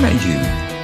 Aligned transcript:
Don't 0.00 0.14
know 0.14 0.30
you, 0.30 0.38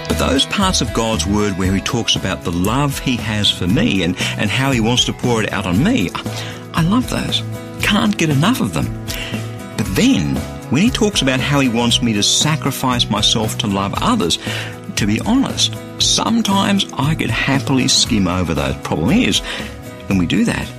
but 0.08 0.18
those 0.18 0.44
parts 0.44 0.82
of 0.82 0.92
God's 0.92 1.26
Word 1.26 1.56
where 1.56 1.72
He 1.72 1.80
talks 1.80 2.16
about 2.16 2.42
the 2.42 2.52
love 2.52 2.98
He 2.98 3.16
has 3.16 3.50
for 3.50 3.66
me 3.66 4.02
and, 4.02 4.14
and 4.36 4.50
how 4.50 4.72
He 4.72 4.80
wants 4.80 5.06
to 5.06 5.14
pour 5.14 5.42
it 5.42 5.50
out 5.54 5.64
on 5.64 5.82
me, 5.82 6.10
I 6.74 6.82
love 6.82 7.08
those. 7.08 7.42
Can't 7.82 8.14
get 8.18 8.28
enough 8.28 8.60
of 8.60 8.74
them. 8.74 8.84
But 9.78 9.86
then, 9.96 10.36
when 10.70 10.82
He 10.82 10.90
talks 10.90 11.22
about 11.22 11.40
how 11.40 11.60
He 11.60 11.68
wants 11.70 12.02
me 12.02 12.12
to 12.12 12.22
sacrifice 12.22 13.08
myself 13.08 13.56
to 13.58 13.66
love 13.66 13.94
others, 14.02 14.38
to 14.96 15.06
be 15.06 15.18
honest, 15.20 15.74
sometimes 15.98 16.84
I 16.92 17.14
could 17.14 17.30
happily 17.30 17.88
skim 17.88 18.28
over 18.28 18.52
those. 18.52 18.76
Problem 18.82 19.12
is, 19.12 19.38
when 20.08 20.18
we 20.18 20.26
do 20.26 20.44
that, 20.44 20.70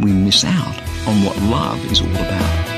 we 0.00 0.10
miss 0.10 0.44
out 0.44 0.76
on 1.06 1.22
what 1.22 1.40
love 1.42 1.92
is 1.92 2.00
all 2.00 2.10
about. 2.10 2.75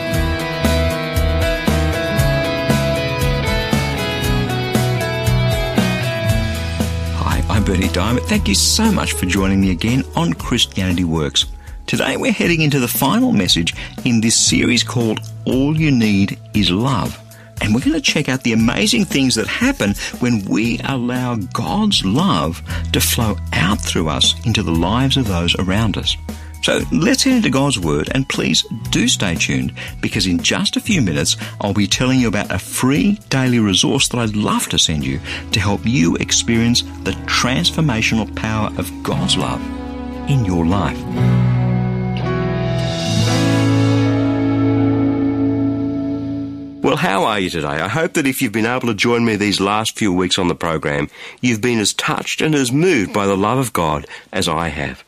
I'm 7.59 7.65
Bernie 7.65 7.89
Dymet. 7.89 8.23
Thank 8.29 8.47
you 8.47 8.55
so 8.55 8.93
much 8.93 9.15
for 9.15 9.27
joining 9.27 9.61
me 9.61 9.73
again 9.73 10.05
on 10.15 10.33
Christianity 10.33 11.03
Works. 11.03 11.47
Today 11.89 12.17
we're 12.17 12.31
heading 12.31 12.61
into 12.61 12.79
the 12.79 12.87
final 12.87 13.33
message 13.33 13.75
in 14.05 14.21
this 14.21 14.37
series 14.37 14.85
called 14.85 15.19
All 15.45 15.77
You 15.77 15.91
Need 15.91 16.39
Is 16.55 16.71
Love. 16.71 17.19
And 17.61 17.75
we're 17.75 17.81
going 17.81 17.95
to 17.95 18.01
check 18.01 18.29
out 18.29 18.45
the 18.45 18.53
amazing 18.53 19.07
things 19.07 19.35
that 19.35 19.49
happen 19.49 19.95
when 20.21 20.45
we 20.45 20.79
allow 20.85 21.35
God's 21.35 22.05
love 22.05 22.63
to 22.93 23.01
flow 23.01 23.37
out 23.53 23.81
through 23.81 24.09
us 24.09 24.37
into 24.47 24.63
the 24.63 24.71
lives 24.71 25.17
of 25.17 25.27
those 25.27 25.57
around 25.57 25.97
us. 25.97 26.17
So 26.63 26.81
let's 26.93 27.23
head 27.23 27.37
into 27.37 27.51
God's 27.51 27.79
Word 27.79 28.11
and 28.15 28.29
please 28.29 28.63
do 28.91 29.09
stay 29.09 29.35
tuned 29.35 29.73
because 30.01 30.27
in 30.27 30.39
just 30.39 30.77
a 30.77 30.81
few 30.81 31.01
minutes 31.01 31.37
I'll 31.61 31.75
be 31.75 31.87
telling 31.87 32.21
you 32.21 32.29
about 32.29 32.53
a 32.53 32.59
free 32.59 33.19
daily 33.31 33.59
resource 33.59 34.09
that 34.09 34.19
I'd 34.19 34.37
love 34.37 34.69
to 34.69 34.79
send 34.79 35.05
you 35.05 35.21
to 35.53 35.61
help 35.61 35.81
you 35.85 36.17
experience 36.17 36.83
the 37.05 37.13
transformational 37.27 38.35
power 38.37 38.71
of 38.77 38.91
God's 39.03 39.37
love 39.37 39.61
in 40.29 40.45
your 40.45 40.67
life. 40.67 40.99
Well, 46.83 46.97
how 46.97 47.25
are 47.25 47.39
you 47.39 47.51
today? 47.51 47.67
I 47.67 47.89
hope 47.89 48.15
that 48.15 48.27
if 48.27 48.41
you've 48.41 48.53
been 48.53 48.65
able 48.65 48.89
to 48.89 48.95
join 48.95 49.25
me 49.25 49.37
these 49.37 49.61
last 49.61 49.99
few 49.99 50.13
weeks 50.13 50.39
on 50.39 50.49
the 50.49 50.55
program, 50.55 51.11
you've 51.41 51.61
been 51.61 51.81
as 51.81 51.93
touched 51.93 52.41
and 52.41 52.55
as 52.55 52.73
moved 52.73 53.13
by 53.13 53.27
the 53.27 53.37
love 53.37 53.59
of 53.59 53.73
God 53.73 54.07
as 54.33 54.49
I 54.49 54.69
have. 54.69 55.05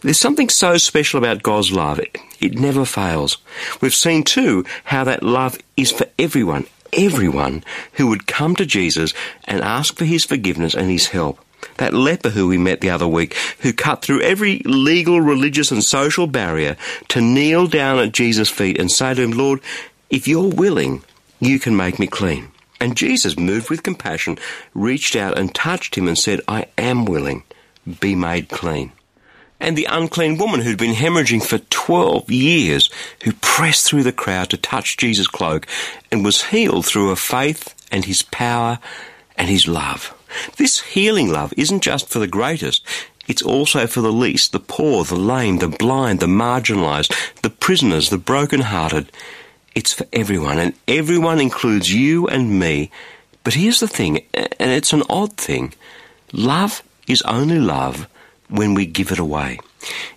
There's 0.00 0.18
something 0.18 0.48
so 0.48 0.76
special 0.76 1.18
about 1.18 1.42
God's 1.42 1.72
love. 1.72 1.98
It, 1.98 2.16
it 2.40 2.58
never 2.58 2.84
fails. 2.84 3.38
We've 3.80 3.94
seen 3.94 4.22
too 4.22 4.64
how 4.84 5.04
that 5.04 5.22
love 5.22 5.58
is 5.76 5.90
for 5.90 6.06
everyone, 6.18 6.66
everyone 6.92 7.64
who 7.94 8.08
would 8.08 8.26
come 8.26 8.56
to 8.56 8.66
Jesus 8.66 9.14
and 9.44 9.60
ask 9.62 9.96
for 9.96 10.04
his 10.04 10.24
forgiveness 10.24 10.74
and 10.74 10.90
his 10.90 11.08
help. 11.08 11.38
That 11.78 11.94
leper 11.94 12.30
who 12.30 12.46
we 12.46 12.58
met 12.58 12.80
the 12.80 12.90
other 12.90 13.08
week, 13.08 13.34
who 13.60 13.72
cut 13.72 14.02
through 14.02 14.20
every 14.20 14.58
legal, 14.64 15.20
religious, 15.20 15.70
and 15.70 15.82
social 15.82 16.26
barrier 16.26 16.76
to 17.08 17.20
kneel 17.20 17.66
down 17.66 17.98
at 17.98 18.12
Jesus' 18.12 18.50
feet 18.50 18.78
and 18.78 18.90
say 18.90 19.14
to 19.14 19.22
him, 19.22 19.32
Lord, 19.32 19.60
if 20.10 20.28
you're 20.28 20.50
willing, 20.50 21.02
you 21.40 21.58
can 21.58 21.76
make 21.76 21.98
me 21.98 22.06
clean. 22.06 22.48
And 22.80 22.96
Jesus, 22.96 23.38
moved 23.38 23.70
with 23.70 23.82
compassion, 23.82 24.38
reached 24.74 25.16
out 25.16 25.38
and 25.38 25.54
touched 25.54 25.96
him 25.96 26.06
and 26.06 26.18
said, 26.18 26.40
I 26.46 26.66
am 26.76 27.06
willing. 27.06 27.44
Be 28.00 28.14
made 28.14 28.48
clean. 28.48 28.92
And 29.60 29.76
the 29.78 29.86
unclean 29.88 30.36
woman 30.36 30.60
who'd 30.60 30.78
been 30.78 30.94
hemorrhaging 30.94 31.46
for 31.46 31.58
12 31.58 32.30
years, 32.30 32.90
who 33.22 33.32
pressed 33.34 33.86
through 33.86 34.02
the 34.02 34.12
crowd 34.12 34.50
to 34.50 34.56
touch 34.56 34.96
Jesus' 34.96 35.26
cloak 35.26 35.66
and 36.10 36.24
was 36.24 36.44
healed 36.44 36.86
through 36.86 37.10
her 37.10 37.16
faith 37.16 37.74
and 37.90 38.04
his 38.04 38.22
power 38.22 38.78
and 39.36 39.48
his 39.48 39.66
love. 39.66 40.12
This 40.56 40.80
healing 40.80 41.30
love 41.30 41.54
isn't 41.56 41.82
just 41.82 42.08
for 42.08 42.18
the 42.18 42.26
greatest. 42.26 42.84
It's 43.26 43.42
also 43.42 43.86
for 43.86 44.00
the 44.00 44.12
least, 44.12 44.52
the 44.52 44.60
poor, 44.60 45.04
the 45.04 45.16
lame, 45.16 45.58
the 45.58 45.68
blind, 45.68 46.20
the 46.20 46.26
marginalised, 46.26 47.40
the 47.42 47.50
prisoners, 47.50 48.10
the 48.10 48.18
broken-hearted. 48.18 49.10
It's 49.74 49.92
for 49.92 50.06
everyone, 50.12 50.58
and 50.58 50.74
everyone 50.86 51.40
includes 51.40 51.92
you 51.92 52.26
and 52.28 52.58
me. 52.58 52.90
But 53.42 53.54
here's 53.54 53.80
the 53.80 53.88
thing, 53.88 54.26
and 54.34 54.70
it's 54.70 54.92
an 54.92 55.02
odd 55.08 55.36
thing. 55.36 55.74
Love 56.32 56.82
is 57.06 57.22
only 57.22 57.58
love 57.58 58.08
when 58.48 58.74
we 58.74 58.86
give 58.86 59.12
it 59.12 59.18
away. 59.18 59.58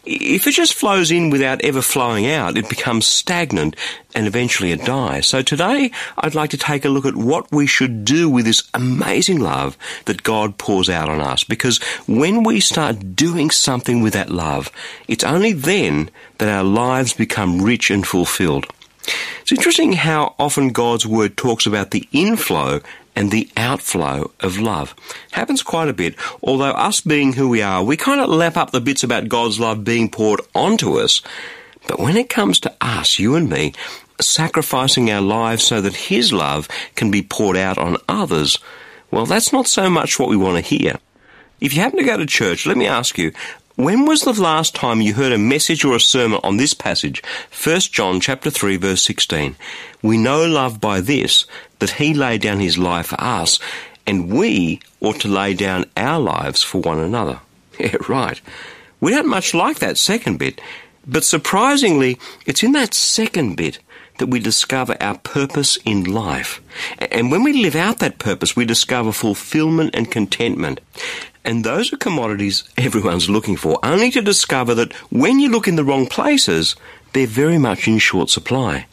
If 0.06 0.48
it 0.48 0.52
just 0.52 0.74
flows 0.74 1.12
in 1.12 1.30
without 1.30 1.62
ever 1.62 1.82
flowing 1.82 2.28
out, 2.28 2.58
it 2.58 2.70
becomes 2.70 3.06
stagnant 3.06 3.76
and 4.16 4.26
eventually 4.26 4.72
it 4.72 4.86
dies. 4.86 5.28
So 5.28 5.42
today, 5.42 5.92
I'd 6.18 6.36
like 6.36 6.52
to 6.52 6.58
take 6.58 6.86
a 6.86 6.90
look 6.90 7.06
at 7.06 7.18
what 7.18 7.52
we 7.52 7.68
should 7.68 8.06
do 8.06 8.30
with 8.30 8.46
this 8.46 8.70
amazing 8.74 9.40
love 9.40 9.78
that 10.06 10.24
God 10.24 10.58
pours 10.58 10.90
out 10.90 11.10
on 11.10 11.20
us. 11.20 11.44
Because 11.44 11.80
when 12.08 12.44
we 12.44 12.62
start 12.62 13.16
doing 13.16 13.50
something 13.50 14.02
with 14.02 14.14
that 14.14 14.30
love, 14.30 14.72
it's 15.08 15.26
only 15.26 15.52
then 15.52 16.10
that 16.38 16.50
our 16.50 16.64
lives 16.64 17.14
become 17.14 17.62
rich 17.62 17.92
and 17.92 18.08
fulfilled. 18.08 18.68
It's 19.42 19.52
interesting 19.52 19.94
how 19.94 20.36
often 20.38 20.70
God's 20.70 21.06
Word 21.06 21.38
talks 21.38 21.66
about 21.66 21.92
the 21.92 22.08
inflow 22.12 22.82
and 23.18 23.32
the 23.32 23.50
outflow 23.58 24.30
of 24.42 24.60
love. 24.60 24.94
Happens 25.32 25.64
quite 25.64 25.88
a 25.88 25.94
bit, 25.94 26.14
although 26.44 26.70
us 26.70 27.02
being 27.02 27.34
who 27.34 27.50
we 27.50 27.64
are, 27.64 27.84
we 27.84 27.98
kind 27.98 28.22
of 28.22 28.30
lap 28.30 28.56
up 28.56 28.70
the 28.70 28.80
bits 28.80 29.04
about 29.04 29.28
God's 29.28 29.60
love 29.60 29.84
being 29.84 30.08
poured 30.08 30.40
onto 30.54 31.00
us. 31.00 31.24
But 31.88 32.00
when 32.00 32.16
it 32.16 32.30
comes 32.30 32.60
to 32.60 32.76
us, 32.80 33.18
you 33.18 33.34
and 33.34 33.50
me, 33.50 33.74
sacrificing 34.22 35.10
our 35.10 35.22
lives 35.22 35.64
so 35.64 35.82
that 35.82 35.96
His 35.96 36.32
love 36.32 36.68
can 36.94 37.10
be 37.10 37.24
poured 37.24 37.58
out 37.58 37.80
on 37.80 37.98
others, 38.08 38.60
well, 39.10 39.26
that's 39.26 39.52
not 39.52 39.66
so 39.66 39.90
much 39.90 40.20
what 40.20 40.30
we 40.30 40.38
want 40.38 40.64
to 40.64 40.78
hear. 40.78 41.00
If 41.60 41.74
you 41.74 41.82
happen 41.82 41.98
to 41.98 42.06
go 42.06 42.18
to 42.18 42.26
church, 42.28 42.68
let 42.68 42.78
me 42.78 42.86
ask 42.86 43.18
you, 43.18 43.32
when 43.78 44.08
was 44.08 44.22
the 44.22 44.34
last 44.34 44.74
time 44.74 45.02
you 45.02 45.14
heard 45.14 45.32
a 45.32 45.38
message 45.38 45.86
or 45.86 45.96
a 45.96 46.00
sermon 46.00 46.40
on 46.44 46.58
this 46.58 46.74
passage? 46.74 47.22
1 47.64 47.80
John 47.80 48.20
chapter 48.20 48.50
3 48.50 48.76
verse 48.78 49.04
16. 49.04 49.56
We 50.02 50.18
know 50.18 50.46
love 50.46 50.82
by 50.82 51.00
this, 51.00 51.46
that 51.78 51.92
he 51.92 52.16
laid 52.16 52.42
down 52.42 52.60
his 52.60 52.80
life 52.80 53.08
for 53.08 53.22
us, 53.22 53.60
and 54.08 54.34
we 54.34 54.82
ought 55.00 55.20
to 55.22 55.28
lay 55.28 55.54
down 55.54 55.86
our 55.96 56.20
lives 56.20 56.64
for 56.64 56.82
one 56.82 57.00
another. 57.00 57.40
Yeah, 57.80 57.98
right. 58.10 58.42
We 59.00 59.12
don't 59.12 59.28
much 59.28 59.54
like 59.54 59.78
that 59.78 60.00
second 60.00 60.40
bit, 60.40 60.60
but 61.06 61.24
surprisingly, 61.24 62.18
it's 62.48 62.64
in 62.64 62.72
that 62.72 62.96
second 62.96 63.56
bit 63.56 63.78
that 64.18 64.30
we 64.30 64.40
discover 64.40 64.98
our 65.00 65.20
purpose 65.20 65.78
in 65.86 66.04
life. 66.04 66.60
And 67.12 67.32
when 67.32 67.44
we 67.44 67.54
live 67.54 67.76
out 67.76 68.00
that 68.00 68.18
purpose, 68.18 68.56
we 68.56 68.66
discover 68.66 69.12
fulfillment 69.12 69.94
and 69.94 70.10
contentment. 70.12 70.82
And 71.48 71.64
those 71.64 71.94
are 71.94 71.98
commodities 71.98 72.66
everyone's 72.78 73.30
looking 73.30 73.56
for, 73.56 73.80
only 73.82 74.12
to 74.12 74.22
discover 74.22 74.76
that 74.76 74.92
when 75.10 75.40
you 75.40 75.50
look 75.50 75.66
in 75.66 75.78
the 75.78 75.84
wrong 75.86 76.06
places, 76.06 76.76
they're 77.14 77.26
very 77.26 77.58
much 77.58 77.88
in 77.88 78.00
short 78.00 78.30
supply. 78.30 78.86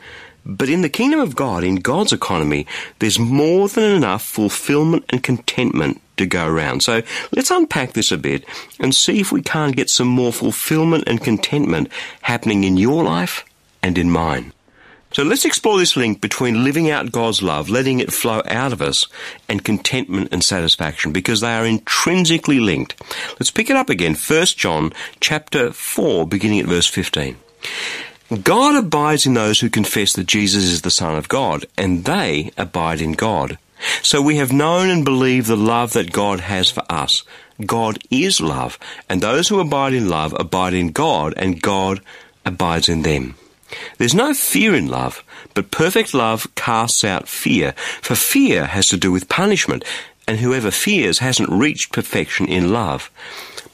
But 0.46 0.68
in 0.68 0.82
the 0.82 0.88
kingdom 0.88 1.18
of 1.18 1.34
God, 1.34 1.64
in 1.64 1.76
God's 1.76 2.12
economy, 2.12 2.68
there's 3.00 3.18
more 3.18 3.68
than 3.68 3.90
enough 3.90 4.22
fulfillment 4.22 5.04
and 5.08 5.20
contentment 5.20 6.00
to 6.16 6.26
go 6.26 6.46
around. 6.46 6.84
So 6.84 7.02
let's 7.32 7.50
unpack 7.50 7.94
this 7.94 8.12
a 8.12 8.16
bit 8.16 8.44
and 8.78 8.94
see 8.94 9.18
if 9.18 9.32
we 9.32 9.42
can't 9.42 9.74
get 9.74 9.90
some 9.90 10.06
more 10.06 10.32
fulfillment 10.32 11.04
and 11.08 11.20
contentment 11.20 11.88
happening 12.22 12.62
in 12.62 12.76
your 12.76 13.02
life 13.02 13.44
and 13.82 13.98
in 13.98 14.12
mine. 14.12 14.53
So 15.14 15.22
let's 15.22 15.44
explore 15.44 15.78
this 15.78 15.96
link 15.96 16.20
between 16.20 16.64
living 16.64 16.90
out 16.90 17.12
God's 17.12 17.40
love, 17.40 17.70
letting 17.70 18.00
it 18.00 18.12
flow 18.12 18.42
out 18.46 18.72
of 18.72 18.82
us, 18.82 19.06
and 19.48 19.64
contentment 19.64 20.30
and 20.32 20.42
satisfaction, 20.42 21.12
because 21.12 21.40
they 21.40 21.54
are 21.54 21.64
intrinsically 21.64 22.58
linked. 22.58 23.00
Let's 23.38 23.52
pick 23.52 23.70
it 23.70 23.76
up 23.76 23.88
again. 23.88 24.16
1 24.16 24.46
John 24.56 24.92
chapter 25.20 25.72
4, 25.72 26.26
beginning 26.26 26.58
at 26.58 26.66
verse 26.66 26.88
15. 26.88 27.36
God 28.42 28.74
abides 28.74 29.24
in 29.24 29.34
those 29.34 29.60
who 29.60 29.70
confess 29.70 30.14
that 30.14 30.26
Jesus 30.26 30.64
is 30.64 30.82
the 30.82 30.90
Son 30.90 31.16
of 31.16 31.28
God, 31.28 31.66
and 31.78 32.04
they 32.04 32.50
abide 32.58 33.00
in 33.00 33.12
God. 33.12 33.56
So 34.02 34.20
we 34.20 34.38
have 34.38 34.52
known 34.52 34.90
and 34.90 35.04
believed 35.04 35.46
the 35.46 35.56
love 35.56 35.92
that 35.92 36.10
God 36.10 36.40
has 36.40 36.70
for 36.70 36.82
us. 36.90 37.22
God 37.64 37.98
is 38.10 38.40
love, 38.40 38.80
and 39.08 39.20
those 39.20 39.46
who 39.46 39.60
abide 39.60 39.94
in 39.94 40.08
love 40.08 40.34
abide 40.36 40.74
in 40.74 40.88
God, 40.88 41.34
and 41.36 41.62
God 41.62 42.00
abides 42.44 42.88
in 42.88 43.02
them. 43.02 43.36
There's 43.98 44.14
no 44.14 44.34
fear 44.34 44.74
in 44.74 44.88
love, 44.88 45.22
but 45.54 45.70
perfect 45.70 46.14
love 46.14 46.52
casts 46.54 47.04
out 47.04 47.28
fear, 47.28 47.72
for 48.02 48.14
fear 48.14 48.66
has 48.66 48.88
to 48.88 48.96
do 48.96 49.12
with 49.12 49.28
punishment, 49.28 49.84
and 50.26 50.38
whoever 50.38 50.70
fears 50.70 51.18
hasn't 51.18 51.50
reached 51.50 51.92
perfection 51.92 52.46
in 52.46 52.72
love. 52.72 53.10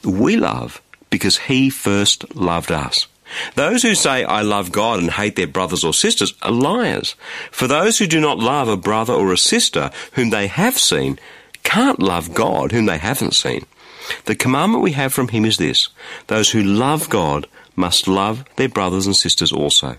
We 0.03 0.35
love 0.35 0.81
because 1.09 1.37
He 1.37 1.69
first 1.69 2.35
loved 2.35 2.71
us. 2.71 3.07
Those 3.55 3.83
who 3.83 3.95
say, 3.95 4.23
I 4.23 4.41
love 4.41 4.71
God 4.71 4.99
and 4.99 5.11
hate 5.11 5.35
their 5.35 5.47
brothers 5.47 5.83
or 5.83 5.93
sisters 5.93 6.33
are 6.41 6.51
liars. 6.51 7.15
For 7.49 7.67
those 7.67 7.97
who 7.97 8.07
do 8.07 8.19
not 8.19 8.39
love 8.39 8.67
a 8.67 8.77
brother 8.77 9.13
or 9.13 9.31
a 9.31 9.37
sister 9.37 9.91
whom 10.13 10.29
they 10.29 10.47
have 10.47 10.77
seen 10.77 11.19
can't 11.63 12.01
love 12.01 12.33
God 12.33 12.71
whom 12.71 12.87
they 12.87 12.97
haven't 12.97 13.33
seen. 13.33 13.65
The 14.25 14.35
commandment 14.35 14.83
we 14.83 14.91
have 14.93 15.13
from 15.13 15.29
Him 15.29 15.45
is 15.45 15.57
this 15.57 15.89
those 16.27 16.51
who 16.51 16.63
love 16.63 17.09
God 17.09 17.47
must 17.75 18.07
love 18.07 18.45
their 18.55 18.69
brothers 18.69 19.05
and 19.05 19.15
sisters 19.15 19.51
also. 19.51 19.95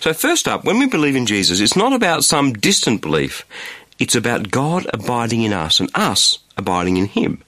So, 0.00 0.12
first 0.12 0.46
up, 0.46 0.64
when 0.64 0.78
we 0.78 0.86
believe 0.86 1.16
in 1.16 1.26
Jesus, 1.26 1.60
it's 1.60 1.76
not 1.76 1.92
about 1.92 2.24
some 2.24 2.52
distant 2.52 3.02
belief. 3.02 3.44
It's 3.98 4.14
about 4.14 4.50
God 4.50 4.86
abiding 4.92 5.42
in 5.42 5.52
us 5.52 5.80
and 5.80 5.90
us 5.94 6.38
abiding 6.56 6.96
in 6.96 7.06
Him. 7.06 7.42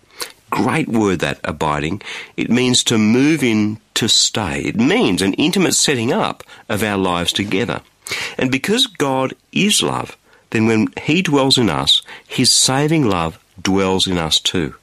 Great 0.50 0.88
word 0.88 1.20
that 1.20 1.38
abiding. 1.44 2.02
It 2.36 2.50
means 2.50 2.82
to 2.84 2.98
move 2.98 3.44
in, 3.44 3.78
to 3.94 4.08
stay. 4.08 4.62
It 4.62 4.76
means 4.76 5.22
an 5.22 5.34
intimate 5.34 5.74
setting 5.74 6.12
up 6.12 6.42
of 6.68 6.82
our 6.82 6.98
lives 6.98 7.32
together. 7.32 7.82
And 8.36 8.50
because 8.50 8.88
God 8.88 9.34
is 9.52 9.82
love, 9.82 10.16
then 10.50 10.66
when 10.66 10.88
He 11.00 11.22
dwells 11.22 11.56
in 11.56 11.70
us, 11.70 12.02
His 12.26 12.52
saving 12.52 13.08
love 13.08 13.38
dwells 13.62 14.08
in 14.08 14.18
us 14.18 14.40
too. 14.40 14.74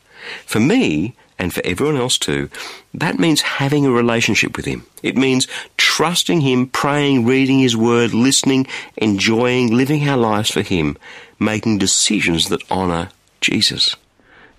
For 0.45 0.61
me, 0.61 1.15
and 1.39 1.53
for 1.53 1.61
everyone 1.65 1.97
else 1.97 2.17
too, 2.17 2.49
that 2.93 3.19
means 3.19 3.41
having 3.41 3.85
a 3.85 3.91
relationship 3.91 4.57
with 4.57 4.65
Him. 4.65 4.85
It 5.03 5.15
means 5.15 5.47
trusting 5.77 6.41
Him, 6.41 6.67
praying, 6.67 7.25
reading 7.25 7.59
His 7.59 7.77
Word, 7.77 8.13
listening, 8.13 8.67
enjoying, 8.97 9.75
living 9.75 10.07
our 10.07 10.17
lives 10.17 10.51
for 10.51 10.61
Him, 10.61 10.97
making 11.39 11.77
decisions 11.77 12.49
that 12.49 12.69
honour 12.71 13.09
Jesus. 13.41 13.95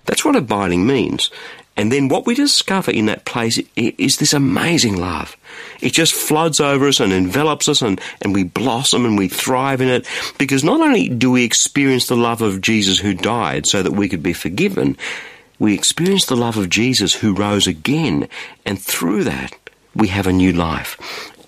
That's 0.05 0.23
what 0.23 0.35
abiding 0.35 0.87
means. 0.87 1.29
And 1.79 1.93
then 1.93 2.09
what 2.09 2.25
we 2.25 2.35
discover 2.35 2.91
in 2.91 3.05
that 3.05 3.23
place 3.23 3.57
is 3.77 4.17
this 4.17 4.33
amazing 4.33 4.97
love. 4.97 5.37
It 5.79 5.93
just 5.93 6.13
floods 6.13 6.59
over 6.59 6.89
us 6.89 6.99
and 6.99 7.13
envelops 7.13 7.69
us 7.69 7.81
and, 7.81 8.01
and 8.21 8.33
we 8.33 8.43
blossom 8.43 9.05
and 9.05 9.17
we 9.17 9.29
thrive 9.29 9.79
in 9.79 9.87
it 9.87 10.05
because 10.37 10.61
not 10.61 10.81
only 10.81 11.07
do 11.07 11.31
we 11.31 11.45
experience 11.45 12.07
the 12.07 12.17
love 12.17 12.41
of 12.41 12.59
Jesus 12.59 12.99
who 12.99 13.13
died 13.13 13.65
so 13.65 13.81
that 13.81 13.93
we 13.93 14.09
could 14.09 14.21
be 14.21 14.33
forgiven, 14.33 14.97
we 15.59 15.73
experience 15.73 16.25
the 16.25 16.37
love 16.37 16.57
of 16.57 16.69
Jesus 16.69 17.15
who 17.15 17.33
rose 17.33 17.67
again, 17.67 18.27
and 18.65 18.81
through 18.81 19.25
that, 19.25 19.55
we 19.93 20.07
have 20.07 20.25
a 20.25 20.33
new 20.33 20.53
life. 20.53 20.97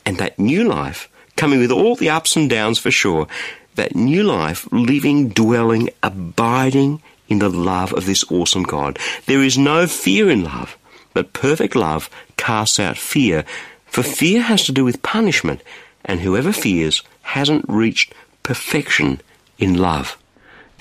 And 0.05 0.17
that 0.17 0.37
new 0.37 0.67
life, 0.67 1.09
coming 1.37 1.59
with 1.59 1.71
all 1.71 1.95
the 1.95 2.09
ups 2.09 2.35
and 2.35 2.49
downs 2.49 2.77
for 2.77 2.91
sure, 2.91 3.27
that 3.75 3.95
new 3.95 4.23
life, 4.23 4.67
living, 4.71 5.29
dwelling, 5.29 5.89
abiding 6.03 7.01
in 7.29 7.39
the 7.39 7.49
love 7.49 7.93
of 7.93 8.05
this 8.05 8.29
awesome 8.29 8.63
God. 8.63 8.99
There 9.25 9.41
is 9.41 9.57
no 9.57 9.87
fear 9.87 10.29
in 10.29 10.43
love, 10.43 10.77
but 11.13 11.31
perfect 11.31 11.75
love 11.75 12.09
casts 12.35 12.79
out 12.79 12.97
fear, 12.97 13.45
for 13.85 14.03
fear 14.03 14.41
has 14.41 14.65
to 14.65 14.73
do 14.73 14.83
with 14.83 15.01
punishment, 15.01 15.61
and 16.03 16.19
whoever 16.19 16.51
fears 16.51 17.01
hasn't 17.21 17.65
reached 17.69 18.13
perfection 18.43 19.21
in 19.57 19.75
love. 19.75 20.17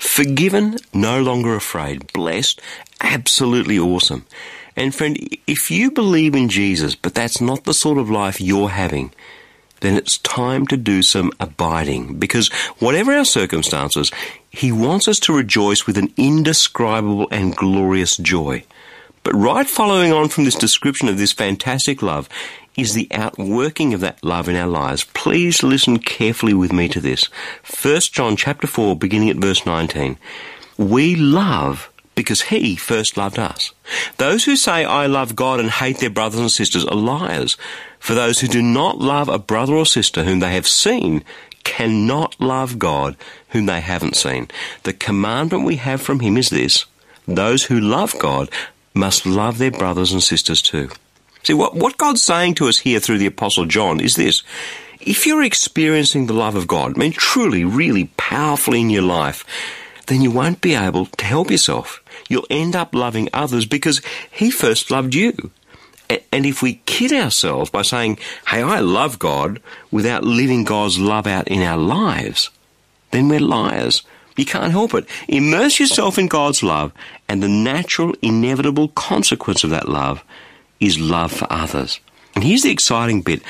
Forgiven, 0.01 0.77
no 0.93 1.21
longer 1.21 1.55
afraid, 1.55 2.11
blessed, 2.11 2.59
absolutely 3.01 3.77
awesome. 3.77 4.25
And 4.75 4.95
friend, 4.95 5.15
if 5.45 5.69
you 5.69 5.91
believe 5.91 6.33
in 6.33 6.49
Jesus, 6.49 6.95
but 6.95 7.13
that's 7.13 7.39
not 7.39 7.65
the 7.65 7.73
sort 7.73 7.99
of 7.99 8.09
life 8.09 8.41
you're 8.41 8.69
having, 8.69 9.13
then 9.81 9.95
it's 9.95 10.17
time 10.17 10.65
to 10.67 10.75
do 10.75 11.03
some 11.03 11.31
abiding. 11.39 12.17
Because 12.17 12.49
whatever 12.79 13.13
our 13.13 13.23
circumstances, 13.23 14.11
He 14.49 14.71
wants 14.71 15.07
us 15.07 15.19
to 15.19 15.37
rejoice 15.37 15.85
with 15.85 15.99
an 15.99 16.11
indescribable 16.17 17.27
and 17.31 17.55
glorious 17.55 18.17
joy. 18.17 18.63
But 19.23 19.35
right 19.35 19.67
following 19.67 20.11
on 20.11 20.29
from 20.29 20.45
this 20.45 20.55
description 20.55 21.07
of 21.07 21.17
this 21.17 21.31
fantastic 21.31 22.01
love 22.01 22.27
is 22.75 22.93
the 22.93 23.07
outworking 23.11 23.93
of 23.93 23.99
that 23.99 24.23
love 24.23 24.49
in 24.49 24.55
our 24.55 24.67
lives. 24.67 25.03
Please 25.03 25.61
listen 25.61 25.99
carefully 25.99 26.53
with 26.53 26.71
me 26.71 26.87
to 26.87 26.99
this. 26.99 27.25
1 27.83 27.99
John 28.11 28.35
chapter 28.35 28.65
4 28.65 28.95
beginning 28.95 29.29
at 29.29 29.35
verse 29.37 29.65
19. 29.65 30.17
We 30.77 31.15
love 31.15 31.91
because 32.15 32.43
he 32.43 32.75
first 32.75 33.17
loved 33.17 33.37
us. 33.37 33.71
Those 34.17 34.45
who 34.45 34.55
say 34.55 34.85
I 34.85 35.05
love 35.05 35.35
God 35.35 35.59
and 35.59 35.69
hate 35.69 35.99
their 35.99 36.09
brothers 36.09 36.39
and 36.39 36.51
sisters 36.51 36.85
are 36.85 36.95
liars. 36.95 37.57
For 37.99 38.13
those 38.15 38.39
who 38.39 38.47
do 38.47 38.61
not 38.61 38.99
love 38.99 39.29
a 39.29 39.39
brother 39.39 39.73
or 39.73 39.85
sister 39.85 40.23
whom 40.23 40.39
they 40.39 40.53
have 40.53 40.67
seen 40.67 41.23
cannot 41.63 42.39
love 42.39 42.79
God 42.79 43.15
whom 43.49 43.67
they 43.67 43.81
haven't 43.81 44.15
seen. 44.15 44.47
The 44.83 44.93
commandment 44.93 45.63
we 45.63 45.75
have 45.77 46.01
from 46.01 46.21
him 46.21 46.37
is 46.37 46.49
this. 46.49 46.85
Those 47.27 47.65
who 47.65 47.79
love 47.79 48.17
God 48.17 48.49
must 48.93 49.25
love 49.25 49.57
their 49.57 49.71
brothers 49.71 50.11
and 50.11 50.21
sisters 50.21 50.61
too. 50.61 50.89
See, 51.43 51.53
what, 51.53 51.75
what 51.75 51.97
God's 51.97 52.21
saying 52.21 52.55
to 52.55 52.67
us 52.67 52.79
here 52.79 52.99
through 52.99 53.17
the 53.17 53.25
Apostle 53.25 53.65
John 53.65 53.99
is 53.99 54.15
this. 54.15 54.43
If 54.99 55.25
you're 55.25 55.43
experiencing 55.43 56.27
the 56.27 56.33
love 56.33 56.55
of 56.55 56.67
God, 56.67 56.95
I 56.95 56.99
mean, 56.99 57.11
truly, 57.11 57.63
really 57.65 58.11
powerfully 58.17 58.81
in 58.81 58.91
your 58.91 59.01
life, 59.01 59.43
then 60.07 60.21
you 60.21 60.29
won't 60.29 60.61
be 60.61 60.75
able 60.75 61.07
to 61.07 61.25
help 61.25 61.49
yourself. 61.49 62.03
You'll 62.29 62.45
end 62.49 62.75
up 62.75 62.93
loving 62.93 63.29
others 63.33 63.65
because 63.65 64.01
He 64.29 64.51
first 64.51 64.91
loved 64.91 65.15
you. 65.15 65.51
And 66.31 66.45
if 66.45 66.61
we 66.61 66.81
kid 66.85 67.13
ourselves 67.13 67.69
by 67.69 67.83
saying, 67.83 68.19
hey, 68.47 68.61
I 68.61 68.79
love 68.79 69.17
God, 69.17 69.61
without 69.91 70.23
living 70.23 70.65
God's 70.65 70.99
love 70.99 71.25
out 71.25 71.47
in 71.47 71.61
our 71.61 71.77
lives, 71.77 72.49
then 73.11 73.29
we're 73.29 73.39
liars. 73.39 74.03
You 74.37 74.45
can't 74.45 74.71
help 74.71 74.93
it. 74.93 75.07
Immerse 75.27 75.79
yourself 75.79 76.17
in 76.17 76.27
God's 76.27 76.63
love, 76.63 76.91
and 77.27 77.41
the 77.41 77.49
natural, 77.49 78.15
inevitable 78.21 78.89
consequence 78.89 79.63
of 79.63 79.69
that 79.71 79.89
love 79.89 80.23
is 80.79 80.99
love 80.99 81.31
for 81.31 81.47
others. 81.51 81.99
And 82.35 82.43
here's 82.43 82.63
the 82.63 82.71
exciting 82.71 83.21
bit. 83.21 83.41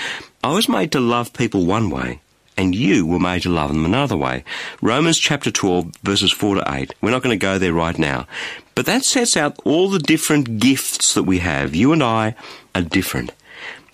I 0.43 0.53
was 0.53 0.67
made 0.67 0.91
to 0.93 0.99
love 0.99 1.33
people 1.33 1.65
one 1.65 1.89
way, 1.89 2.21
and 2.57 2.73
you 2.73 3.05
were 3.05 3.19
made 3.19 3.43
to 3.43 3.49
love 3.49 3.73
them 3.73 3.85
another 3.85 4.17
way. 4.17 4.43
Romans 4.81 5.19
chapter 5.19 5.51
12, 5.51 5.95
verses 6.03 6.31
4 6.31 6.55
to 6.55 6.63
8. 6.67 6.93
We're 7.01 7.11
not 7.11 7.21
going 7.21 7.37
to 7.37 7.43
go 7.43 7.57
there 7.57 7.73
right 7.73 7.97
now. 7.97 8.27
But 8.73 8.85
that 8.87 9.05
sets 9.05 9.37
out 9.37 9.59
all 9.63 9.89
the 9.89 9.99
different 9.99 10.59
gifts 10.59 11.13
that 11.13 11.23
we 11.23 11.39
have. 11.39 11.75
You 11.75 11.93
and 11.93 12.01
I 12.01 12.35
are 12.73 12.81
different. 12.81 13.31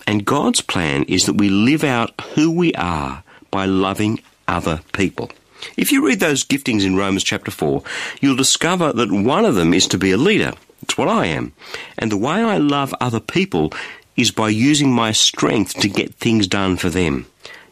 And 0.06 0.24
God's 0.24 0.62
plan 0.62 1.04
is 1.04 1.26
that 1.26 1.34
we 1.34 1.50
live 1.50 1.84
out 1.84 2.18
who 2.34 2.50
we 2.50 2.72
are 2.74 3.22
by 3.50 3.66
loving 3.66 4.20
other 4.46 4.80
people. 4.92 5.30
If 5.76 5.92
you 5.92 6.04
read 6.06 6.20
those 6.20 6.44
giftings 6.44 6.84
in 6.84 6.96
Romans 6.96 7.24
chapter 7.24 7.50
4, 7.50 7.82
you'll 8.20 8.36
discover 8.36 8.92
that 8.92 9.10
one 9.10 9.44
of 9.44 9.54
them 9.54 9.74
is 9.74 9.86
to 9.88 9.98
be 9.98 10.12
a 10.12 10.16
leader. 10.16 10.52
It's 10.82 10.96
what 10.96 11.08
I 11.08 11.26
am. 11.26 11.52
And 11.96 12.12
the 12.12 12.16
way 12.16 12.34
I 12.34 12.58
love 12.58 12.94
other 13.00 13.20
people 13.20 13.72
is 14.16 14.30
by 14.30 14.48
using 14.48 14.92
my 14.92 15.12
strength 15.12 15.74
to 15.74 15.88
get 15.88 16.14
things 16.14 16.46
done 16.46 16.76
for 16.76 16.90
them. 16.90 17.26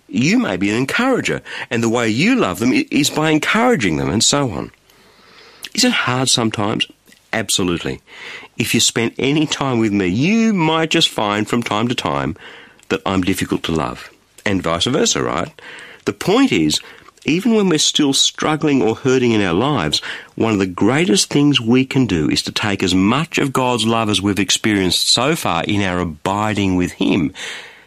You 0.09 0.39
may 0.39 0.57
be 0.57 0.71
an 0.71 0.77
encourager, 0.77 1.43
and 1.71 1.83
the 1.83 1.89
way 1.89 2.09
you 2.09 2.37
love 2.37 2.61
them 2.61 2.73
is 2.73 3.11
by 3.11 3.31
encouraging 3.31 3.97
them, 3.97 4.09
and 4.09 4.23
so 4.23 4.51
on. 4.51 4.71
Is 5.75 5.85
it 5.85 5.93
hard 5.93 6.29
sometimes? 6.29 6.87
Absolutely. 7.33 8.01
If 8.57 8.73
you 8.73 8.81
spent 8.81 9.15
any 9.19 9.47
time 9.47 9.79
with 9.79 9.93
me, 9.93 10.07
you 10.07 10.55
might 10.55 10.91
just 10.91 11.09
find 11.09 11.49
from 11.49 11.63
time 11.63 11.89
to 11.89 11.95
time 11.95 12.37
that 12.89 13.03
I'm 13.05 13.23
difficult 13.23 13.65
to 13.65 13.73
love, 13.73 14.11
and 14.45 14.63
vice 14.63 14.87
versa, 14.87 15.23
right? 15.23 15.53
The 16.05 16.13
point 16.13 16.53
is, 16.53 16.81
even 17.27 17.55
when 17.55 17.69
we're 17.69 17.79
still 17.79 18.13
struggling 18.13 18.81
or 18.81 18.95
hurting 18.95 19.33
in 19.33 19.43
our 19.43 19.53
lives, 19.53 20.01
one 20.37 20.53
of 20.53 20.59
the 20.59 20.67
greatest 20.67 21.29
things 21.29 21.61
we 21.61 21.85
can 21.85 22.07
do 22.07 22.31
is 22.31 22.43
to 22.43 22.53
take 22.53 22.83
as 22.83 22.95
much 22.95 23.39
of 23.39 23.53
God's 23.53 23.87
love 23.87 24.09
as 24.09 24.23
we've 24.23 24.39
experienced 24.39 25.09
so 25.09 25.37
far 25.37 25.65
in 25.65 25.83
our 25.83 25.99
abiding 25.99 26.77
with 26.77 26.93
Him 26.93 27.33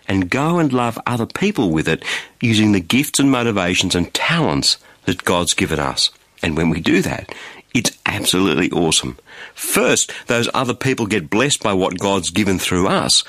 and 0.07 0.29
go 0.29 0.59
and 0.59 0.73
love 0.73 0.99
other 1.07 1.25
people 1.25 1.71
with 1.71 1.87
it 1.87 2.03
using 2.41 2.73
the 2.73 2.79
gifts 2.79 3.19
and 3.19 3.31
motivations 3.31 3.95
and 3.95 4.13
talents 4.13 4.77
that 5.05 5.23
God's 5.23 5.53
given 5.53 5.79
us. 5.79 6.11
And 6.43 6.57
when 6.57 6.69
we 6.69 6.81
do 6.81 7.01
that, 7.01 7.33
it's 7.73 7.97
absolutely 8.05 8.71
awesome. 8.71 9.17
First, 9.53 10.11
those 10.27 10.49
other 10.53 10.73
people 10.73 11.05
get 11.05 11.29
blessed 11.29 11.61
by 11.63 11.73
what 11.73 11.99
God's 11.99 12.31
given 12.31 12.59
through 12.59 12.87
us. 12.87 13.23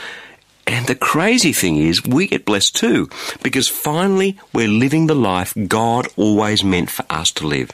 And 0.70 0.86
the 0.86 0.94
crazy 0.94 1.52
thing 1.52 1.78
is, 1.78 2.04
we 2.04 2.28
get 2.28 2.44
blessed 2.44 2.76
too, 2.76 3.08
because 3.42 3.66
finally 3.66 4.38
we're 4.52 4.68
living 4.68 5.08
the 5.08 5.16
life 5.16 5.52
God 5.66 6.06
always 6.16 6.62
meant 6.62 6.90
for 6.90 7.04
us 7.10 7.32
to 7.32 7.46
live. 7.48 7.72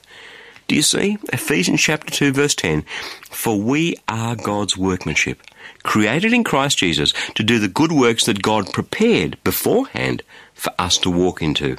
Do 0.67 0.75
you 0.75 0.81
see? 0.81 1.19
Ephesians 1.31 1.83
chapter 1.83 2.11
2 2.11 2.33
verse 2.33 2.55
10. 2.55 2.87
For 3.31 3.61
we 3.61 3.97
are 4.09 4.35
God's 4.35 4.79
workmanship, 4.79 5.43
created 5.83 6.33
in 6.33 6.43
Christ 6.43 6.79
Jesus 6.79 7.13
to 7.35 7.43
do 7.43 7.59
the 7.59 7.69
good 7.69 7.93
works 7.93 8.25
that 8.25 8.41
God 8.41 8.73
prepared 8.73 9.37
beforehand 9.45 10.23
for 10.55 10.73
us 10.79 10.97
to 10.99 11.11
walk 11.11 11.43
into. 11.43 11.77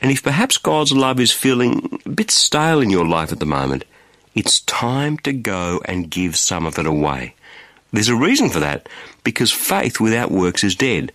And 0.00 0.12
if 0.12 0.22
perhaps 0.22 0.56
God's 0.56 0.92
love 0.92 1.18
is 1.18 1.32
feeling 1.32 2.00
a 2.06 2.10
bit 2.10 2.30
stale 2.30 2.80
in 2.80 2.90
your 2.90 3.08
life 3.08 3.32
at 3.32 3.40
the 3.40 3.44
moment, 3.44 3.84
it's 4.36 4.60
time 4.60 5.18
to 5.18 5.32
go 5.32 5.80
and 5.84 6.08
give 6.08 6.36
some 6.36 6.64
of 6.64 6.78
it 6.78 6.86
away. 6.86 7.34
There's 7.96 8.10
a 8.10 8.14
reason 8.14 8.50
for 8.50 8.60
that, 8.60 8.90
because 9.24 9.50
faith 9.50 10.00
without 10.00 10.30
works 10.30 10.62
is 10.62 10.76
dead. 10.76 11.12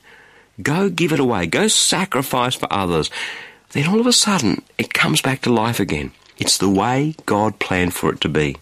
Go 0.63 0.89
give 0.89 1.11
it 1.13 1.19
away. 1.19 1.45
Go 1.45 1.67
sacrifice 1.67 2.55
for 2.55 2.67
others. 2.73 3.11
Then 3.73 3.85
all 3.85 3.99
of 3.99 4.07
a 4.07 4.11
sudden, 4.11 4.63
it 4.79 4.91
comes 4.91 5.21
back 5.21 5.41
to 5.41 5.53
life 5.53 5.79
again. 5.79 6.11
It's 6.39 6.57
the 6.57 6.71
way 6.71 7.13
God 7.27 7.59
planned 7.59 7.93
for 7.93 8.11
it 8.11 8.19
to 8.21 8.29
be. 8.29 8.57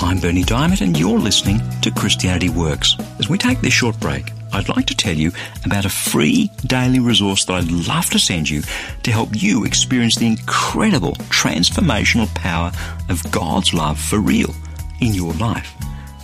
I'm 0.00 0.20
Bernie 0.20 0.44
Dymet, 0.44 0.80
and 0.80 0.96
you're 0.96 1.18
listening 1.18 1.60
to 1.80 1.90
Christianity 1.90 2.48
Works. 2.48 2.94
As 3.18 3.28
we 3.28 3.38
take 3.38 3.60
this 3.60 3.74
short 3.74 3.98
break, 3.98 4.30
I'd 4.54 4.68
like 4.68 4.86
to 4.86 4.96
tell 4.96 5.16
you 5.16 5.32
about 5.64 5.84
a 5.84 5.88
free 5.88 6.48
daily 6.64 7.00
resource 7.00 7.44
that 7.44 7.54
I'd 7.54 7.70
love 7.70 8.08
to 8.10 8.20
send 8.20 8.48
you 8.48 8.62
to 9.02 9.10
help 9.10 9.30
you 9.32 9.64
experience 9.64 10.14
the 10.14 10.28
incredible 10.28 11.14
transformational 11.28 12.32
power 12.36 12.70
of 13.08 13.28
God's 13.32 13.74
love 13.74 13.98
for 13.98 14.20
real 14.20 14.54
in 15.00 15.12
your 15.12 15.32
life. 15.34 15.74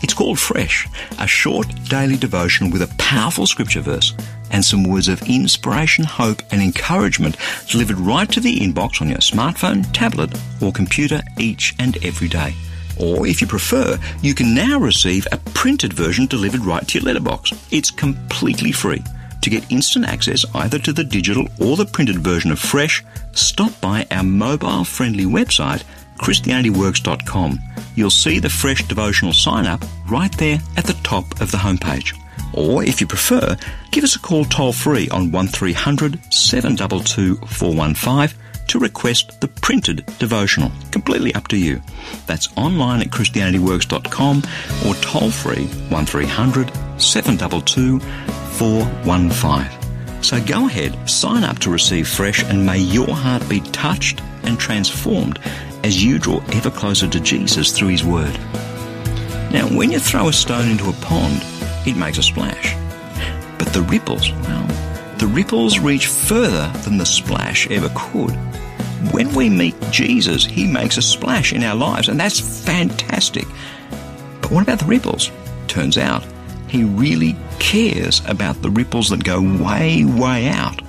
It's 0.03 0.15
called 0.15 0.39
Fresh, 0.39 0.87
a 1.19 1.27
short 1.27 1.67
daily 1.89 2.17
devotion 2.17 2.71
with 2.71 2.83
a 2.83 2.95
powerful 2.99 3.47
scripture 3.47 3.81
verse 3.81 4.15
and 4.53 4.65
some 4.65 4.85
words 4.85 5.09
of 5.09 5.23
inspiration, 5.23 6.05
hope, 6.05 6.41
and 6.53 6.63
encouragement 6.63 7.37
delivered 7.69 7.99
right 7.99 8.31
to 8.31 8.41
the 8.41 8.61
inbox 8.61 9.03
on 9.03 9.09
your 9.09 9.19
smartphone, 9.19 9.85
tablet, 9.93 10.33
or 10.63 10.73
computer 10.73 11.21
each 11.37 11.75
and 11.81 12.03
every 12.05 12.29
day. 12.29 12.55
Or 13.01 13.27
if 13.27 13.41
you 13.41 13.47
prefer, 13.47 13.99
you 14.21 14.35
can 14.35 14.55
now 14.55 14.79
receive 14.79 15.27
a 15.33 15.39
printed 15.39 15.93
version 15.93 16.27
delivered 16.27 16.65
right 16.65 16.87
to 16.87 16.99
your 16.99 17.07
letterbox. 17.07 17.53
It's 17.71 17.91
completely 17.91 18.73
free. 18.73 19.03
To 19.43 19.51
get 19.51 19.73
instant 19.73 20.05
access 20.05 20.45
either 20.55 20.79
to 20.81 20.93
the 20.93 21.05
digital 21.05 21.49
or 21.61 21.77
the 21.77 21.87
printed 21.87 22.19
version 22.19 22.53
of 22.53 22.59
Fresh, 22.59 23.03
stop 23.33 23.81
by 23.81 24.07
our 24.11 24.23
mobile 24.23 24.85
friendly 24.85 25.25
website, 25.25 25.83
ChristianityWorks.com. 26.19 27.59
You'll 27.95 28.11
see 28.11 28.39
the 28.39 28.51
Fresh 28.51 28.87
devotional 28.87 29.33
sign 29.33 29.67
up 29.67 29.83
right 30.11 30.37
there 30.37 30.59
at 30.77 30.85
the 30.85 30.99
top 31.03 31.41
of 31.41 31.51
the 31.51 31.59
homepage. 31.59 32.15
Or 32.53 32.85
if 32.85 33.01
you 33.01 33.07
prefer, 33.07 33.57
give 33.93 34.05
us 34.05 34.17
a 34.17 34.21
call 34.21 34.45
toll 34.45 34.73
free 34.73 35.09
on 35.09 35.31
1300 35.31 36.33
722 36.33 37.37
415 37.37 38.37
to 38.71 38.79
request 38.79 39.41
the 39.41 39.49
printed 39.49 40.07
devotional. 40.21 40.71
Completely 40.93 41.35
up 41.35 41.49
to 41.49 41.57
you. 41.57 41.83
That's 42.27 42.49
online 42.57 43.01
at 43.01 43.09
ChristianityWorks.com 43.09 44.43
or 44.87 44.95
toll 44.97 45.31
free 45.31 45.67
1300 45.67 46.71
722 47.01 47.99
415. 47.99 50.23
So 50.23 50.41
go 50.45 50.67
ahead, 50.67 51.11
sign 51.11 51.43
up 51.43 51.59
to 51.61 51.71
receive 51.71 52.07
fresh, 52.07 52.45
and 52.45 52.65
may 52.65 52.79
your 52.79 53.09
heart 53.09 53.49
be 53.49 53.61
touched 53.61 54.23
and 54.45 54.59
transformed 54.59 55.41
as 55.83 56.05
you 56.05 56.21
draw 56.21 56.41
ever 56.53 56.71
closer 56.71 57.09
to 57.09 57.19
Jesus 57.19 57.77
through 57.77 57.89
His 57.89 58.05
Word. 58.05 58.39
Now, 59.51 59.67
when 59.67 59.91
you 59.91 59.99
throw 59.99 60.29
a 60.29 60.33
stone 60.33 60.71
into 60.71 60.89
a 60.89 60.93
pond, 60.93 61.43
it 61.87 61.97
makes 61.97 62.19
a 62.19 62.23
splash. 62.23 62.77
But 63.59 63.73
the 63.73 63.83
ripples, 63.83 64.31
well, 64.31 64.67
the 65.17 65.27
ripples 65.27 65.81
reach 65.81 66.07
further 66.07 66.71
than 66.85 66.99
the 66.99 67.07
splash 67.07 67.69
ever 67.69 67.91
could 67.97 68.39
when 69.13 69.35
we 69.35 69.49
meet 69.49 69.75
Jesus, 69.91 70.45
he 70.45 70.67
makes 70.67 70.97
a 70.97 71.03
splash 71.03 71.53
in 71.53 71.63
our 71.63 71.75
lives, 71.75 72.09
and 72.09 72.21
that's 72.21 72.41
fantastic. 72.41 73.47
But 74.41 74.51
what 74.51 74.63
about 74.63 74.79
the 74.79 74.87
ripples? 74.87 75.31
Turns 75.69 75.99
out 75.99 76.25
he 76.69 76.85
really 76.85 77.37
cares 77.59 78.23
about 78.27 78.61
the 78.63 78.71
ripples 78.71 79.09
that 79.11 79.25
go 79.25 79.41
way, 79.41 80.05
way 80.05 80.49
out 80.49 80.83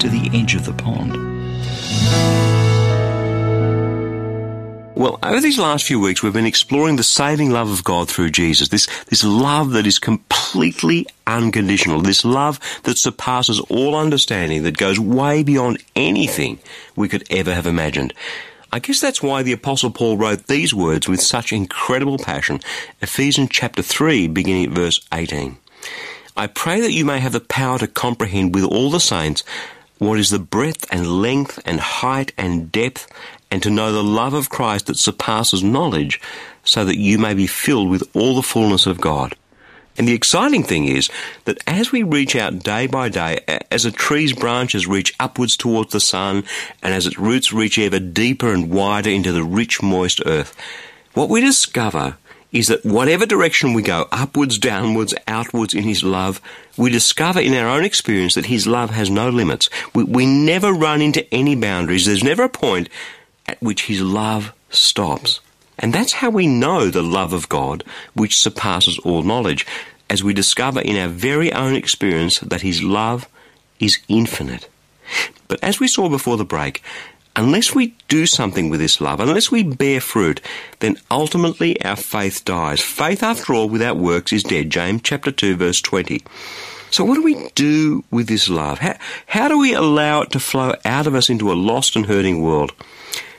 to 0.00 0.08
the 0.08 0.30
edge 0.32 0.54
of 0.54 0.64
the 0.64 0.72
pond. 0.72 2.31
Well, 4.94 5.18
over 5.22 5.40
these 5.40 5.58
last 5.58 5.86
few 5.86 5.98
weeks, 5.98 6.22
we've 6.22 6.34
been 6.34 6.44
exploring 6.44 6.96
the 6.96 7.02
saving 7.02 7.50
love 7.50 7.70
of 7.70 7.82
God 7.82 8.10
through 8.10 8.30
Jesus. 8.30 8.68
This, 8.68 8.86
this 9.06 9.24
love 9.24 9.70
that 9.70 9.86
is 9.86 9.98
completely 9.98 11.06
unconditional. 11.26 12.02
This 12.02 12.26
love 12.26 12.60
that 12.82 12.98
surpasses 12.98 13.58
all 13.58 13.96
understanding, 13.96 14.64
that 14.64 14.76
goes 14.76 15.00
way 15.00 15.42
beyond 15.42 15.82
anything 15.96 16.58
we 16.94 17.08
could 17.08 17.24
ever 17.30 17.54
have 17.54 17.66
imagined. 17.66 18.12
I 18.70 18.80
guess 18.80 19.00
that's 19.00 19.22
why 19.22 19.42
the 19.42 19.52
Apostle 19.52 19.90
Paul 19.90 20.18
wrote 20.18 20.46
these 20.46 20.74
words 20.74 21.08
with 21.08 21.22
such 21.22 21.54
incredible 21.54 22.18
passion. 22.18 22.60
Ephesians 23.00 23.48
chapter 23.50 23.82
3, 23.82 24.28
beginning 24.28 24.66
at 24.66 24.70
verse 24.70 25.00
18. 25.12 25.56
I 26.36 26.46
pray 26.46 26.80
that 26.82 26.92
you 26.92 27.06
may 27.06 27.18
have 27.18 27.32
the 27.32 27.40
power 27.40 27.78
to 27.78 27.86
comprehend 27.86 28.54
with 28.54 28.64
all 28.64 28.90
the 28.90 29.00
saints 29.00 29.42
what 30.02 30.18
is 30.18 30.30
the 30.30 30.38
breadth 30.38 30.84
and 30.90 31.22
length 31.22 31.60
and 31.64 31.78
height 31.78 32.32
and 32.36 32.72
depth 32.72 33.06
and 33.52 33.62
to 33.62 33.70
know 33.70 33.92
the 33.92 34.02
love 34.02 34.34
of 34.34 34.48
Christ 34.48 34.86
that 34.86 34.96
surpasses 34.96 35.62
knowledge, 35.62 36.20
so 36.64 36.84
that 36.84 36.98
you 36.98 37.18
may 37.18 37.34
be 37.34 37.46
filled 37.46 37.88
with 37.88 38.08
all 38.12 38.34
the 38.34 38.42
fullness 38.42 38.86
of 38.86 39.00
God. 39.00 39.36
And 39.96 40.08
the 40.08 40.14
exciting 40.14 40.64
thing 40.64 40.86
is 40.86 41.08
that 41.44 41.62
as 41.68 41.92
we 41.92 42.02
reach 42.02 42.34
out 42.34 42.64
day 42.64 42.88
by 42.88 43.10
day, 43.10 43.40
as 43.70 43.84
a 43.84 43.92
tree's 43.92 44.32
branches 44.32 44.88
reach 44.88 45.14
upwards 45.20 45.56
towards 45.56 45.92
the 45.92 46.00
sun, 46.00 46.44
and 46.82 46.94
as 46.94 47.06
its 47.06 47.18
roots 47.18 47.52
reach 47.52 47.78
ever 47.78 48.00
deeper 48.00 48.52
and 48.52 48.70
wider 48.70 49.10
into 49.10 49.30
the 49.30 49.44
rich, 49.44 49.82
moist 49.82 50.20
earth, 50.26 50.56
what 51.14 51.28
we 51.28 51.40
discover 51.40 52.16
is 52.52 52.68
that 52.68 52.84
whatever 52.84 53.26
direction 53.26 53.72
we 53.72 53.82
go, 53.82 54.06
upwards, 54.12 54.58
downwards, 54.58 55.14
outwards 55.26 55.74
in 55.74 55.84
His 55.84 56.04
love, 56.04 56.40
we 56.76 56.90
discover 56.90 57.40
in 57.40 57.54
our 57.54 57.68
own 57.68 57.84
experience 57.84 58.34
that 58.34 58.46
His 58.46 58.66
love 58.66 58.90
has 58.90 59.10
no 59.10 59.30
limits. 59.30 59.70
We, 59.94 60.04
we 60.04 60.26
never 60.26 60.72
run 60.72 61.00
into 61.00 61.32
any 61.32 61.56
boundaries. 61.56 62.06
There's 62.06 62.24
never 62.24 62.44
a 62.44 62.48
point 62.48 62.88
at 63.46 63.62
which 63.62 63.86
his 63.86 64.00
love 64.00 64.52
stops. 64.70 65.40
And 65.78 65.92
that's 65.92 66.12
how 66.12 66.30
we 66.30 66.46
know 66.46 66.90
the 66.90 67.02
love 67.02 67.32
of 67.32 67.48
God, 67.48 67.84
which 68.14 68.38
surpasses 68.38 68.98
all 69.00 69.22
knowledge, 69.22 69.66
as 70.08 70.22
we 70.22 70.34
discover 70.34 70.80
in 70.80 70.96
our 70.96 71.08
very 71.08 71.52
own 71.52 71.74
experience 71.74 72.38
that 72.40 72.60
his 72.60 72.82
love 72.82 73.28
is 73.80 73.98
infinite. 74.08 74.68
But 75.48 75.62
as 75.62 75.80
we 75.80 75.88
saw 75.88 76.08
before 76.08 76.36
the 76.36 76.44
break, 76.44 76.82
unless 77.36 77.74
we 77.74 77.94
do 78.08 78.26
something 78.26 78.68
with 78.68 78.80
this 78.80 79.00
love, 79.00 79.20
unless 79.20 79.50
we 79.50 79.62
bear 79.62 80.00
fruit, 80.00 80.40
then 80.80 80.96
ultimately 81.10 81.82
our 81.84 81.96
faith 81.96 82.44
dies. 82.44 82.80
Faith, 82.80 83.22
after 83.22 83.54
all, 83.54 83.68
without 83.68 83.96
works 83.96 84.32
is 84.32 84.42
dead. 84.42 84.70
James 84.70 85.02
chapter 85.02 85.30
2 85.30 85.56
verse 85.56 85.80
20. 85.80 86.22
So 86.90 87.04
what 87.04 87.14
do 87.14 87.22
we 87.22 87.48
do 87.54 88.04
with 88.10 88.28
this 88.28 88.50
love? 88.50 88.80
How, 88.80 88.96
how 89.26 89.48
do 89.48 89.58
we 89.58 89.72
allow 89.72 90.22
it 90.22 90.30
to 90.32 90.40
flow 90.40 90.74
out 90.84 91.06
of 91.06 91.14
us 91.14 91.30
into 91.30 91.50
a 91.50 91.54
lost 91.54 91.96
and 91.96 92.06
hurting 92.06 92.42
world? 92.42 92.72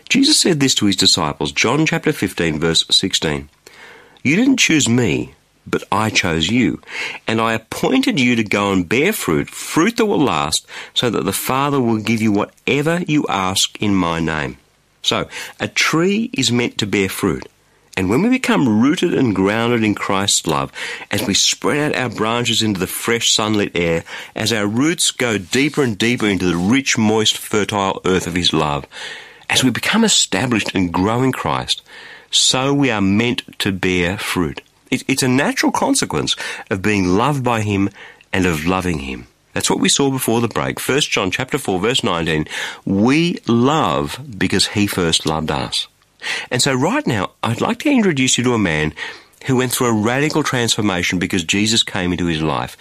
Jesus 0.10 0.40
said 0.40 0.60
this 0.60 0.76
to 0.76 0.88
his 0.88 0.96
disciples, 0.96 1.52
John 1.52 1.86
chapter 1.86 2.12
15 2.12 2.60
verse 2.60 2.86
16. 2.90 3.50
You 4.24 4.36
didn't 4.36 4.58
choose 4.58 4.90
me, 4.90 5.36
but 5.66 5.84
I 5.92 6.10
chose 6.10 6.50
you, 6.50 6.82
and 7.28 7.40
I 7.40 7.54
appointed 7.54 8.20
you 8.20 8.36
to 8.36 8.44
go 8.44 8.72
and 8.72 8.88
bear 8.88 9.14
fruit, 9.14 9.50
fruit 9.50 9.98
that 9.98 10.06
will 10.06 10.20
last, 10.20 10.68
so 10.94 11.10
that 11.10 11.24
the 11.24 11.34
Father 11.34 11.80
will 11.80 12.00
give 12.00 12.22
you 12.22 12.32
whatever 12.32 13.02
you 13.08 13.26
ask 13.30 13.82
in 13.82 13.96
my 13.96 14.20
name. 14.20 14.58
So, 15.02 15.28
a 15.60 15.68
tree 15.68 16.30
is 16.34 16.52
meant 16.52 16.78
to 16.78 16.88
bear 16.88 17.10
fruit. 17.10 17.48
And 17.96 18.10
when 18.10 18.24
we 18.24 18.30
become 18.30 18.82
rooted 18.82 19.14
and 19.14 19.36
grounded 19.36 19.84
in 19.84 19.94
Christ's 19.94 20.48
love, 20.48 20.72
as 21.12 21.28
we 21.28 21.36
spread 21.36 21.94
out 21.94 22.02
our 22.02 22.10
branches 22.10 22.64
into 22.64 22.80
the 22.80 22.88
fresh 22.88 23.32
sunlit 23.32 23.76
air, 23.76 24.04
as 24.36 24.52
our 24.52 24.66
roots 24.66 25.12
go 25.12 25.38
deeper 25.38 25.84
and 25.84 25.98
deeper 25.98 26.26
into 26.26 26.46
the 26.46 26.58
rich, 26.58 26.98
moist, 26.98 27.38
fertile 27.38 28.02
earth 28.06 28.26
of 28.26 28.34
His 28.34 28.52
love, 28.52 28.88
as 29.50 29.64
we 29.64 29.70
become 29.70 30.04
established 30.04 30.74
and 30.74 30.92
grow 30.92 31.22
in 31.22 31.32
Christ, 31.32 31.84
so 32.32 32.74
we 32.74 32.90
are 32.90 33.02
meant 33.02 33.44
to 33.60 33.72
bear 33.72 34.18
fruit. 34.18 34.62
It, 34.94 35.04
it's 35.08 35.24
a 35.24 35.28
natural 35.28 35.72
consequence 35.72 36.36
of 36.70 36.84
being 36.84 37.08
loved 37.08 37.44
by 37.44 37.62
Him 37.62 37.90
and 38.32 38.46
of 38.46 38.68
loving 38.68 39.00
Him. 39.00 39.26
That's 39.54 39.70
what 39.70 39.80
we 39.80 39.90
saw 39.90 40.12
before 40.12 40.40
the 40.40 40.48
break. 40.48 40.80
1 40.80 41.02
John 41.02 41.32
chapter 41.32 41.58
4 41.58 41.80
verse 41.80 42.04
19. 42.04 42.46
We 42.86 43.40
love 43.48 44.20
because 44.38 44.68
he 44.68 44.86
first 44.86 45.26
loved 45.26 45.50
us. 45.50 45.88
And 46.52 46.62
so 46.62 46.74
right 46.74 47.06
now, 47.08 47.32
I'd 47.42 47.62
like 47.62 47.80
to 47.80 47.90
introduce 47.90 48.38
you 48.38 48.44
to 48.46 48.54
a 48.54 48.60
man 48.60 48.94
who 49.46 49.58
went 49.58 49.72
through 49.72 49.88
a 49.88 49.94
radical 49.94 50.44
transformation 50.44 51.20
because 51.20 51.44
Jesus 51.44 51.84
came 51.84 52.12
into 52.12 52.28
his 52.28 52.42
life. 52.42 52.78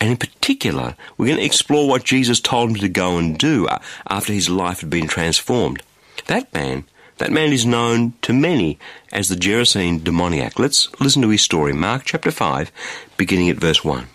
And 0.00 0.10
in 0.10 0.16
particular, 0.16 0.96
we're 1.16 1.26
going 1.26 1.38
to 1.38 1.44
explore 1.44 1.86
what 1.86 2.04
Jesus 2.04 2.40
told 2.40 2.70
him 2.70 2.76
to 2.76 2.88
go 2.88 3.18
and 3.18 3.38
do 3.38 3.66
uh, 3.66 3.78
after 4.08 4.32
his 4.32 4.48
life 4.48 4.80
had 4.80 4.90
been 4.90 5.08
transformed. 5.08 5.82
That 6.26 6.52
man, 6.54 6.84
that 7.20 7.30
man 7.30 7.52
is 7.52 7.66
known 7.66 8.14
to 8.22 8.32
many 8.32 8.78
as 9.12 9.28
the 9.28 9.36
Gerasene 9.36 10.02
demoniac. 10.02 10.58
Let's 10.58 10.88
listen 11.00 11.20
to 11.20 11.28
his 11.28 11.42
story. 11.42 11.74
Mark 11.74 12.04
chapter 12.06 12.30
5, 12.30 12.72
beginning 13.18 13.50
at 13.50 13.58
verse 13.58 13.84
1. 13.84 14.06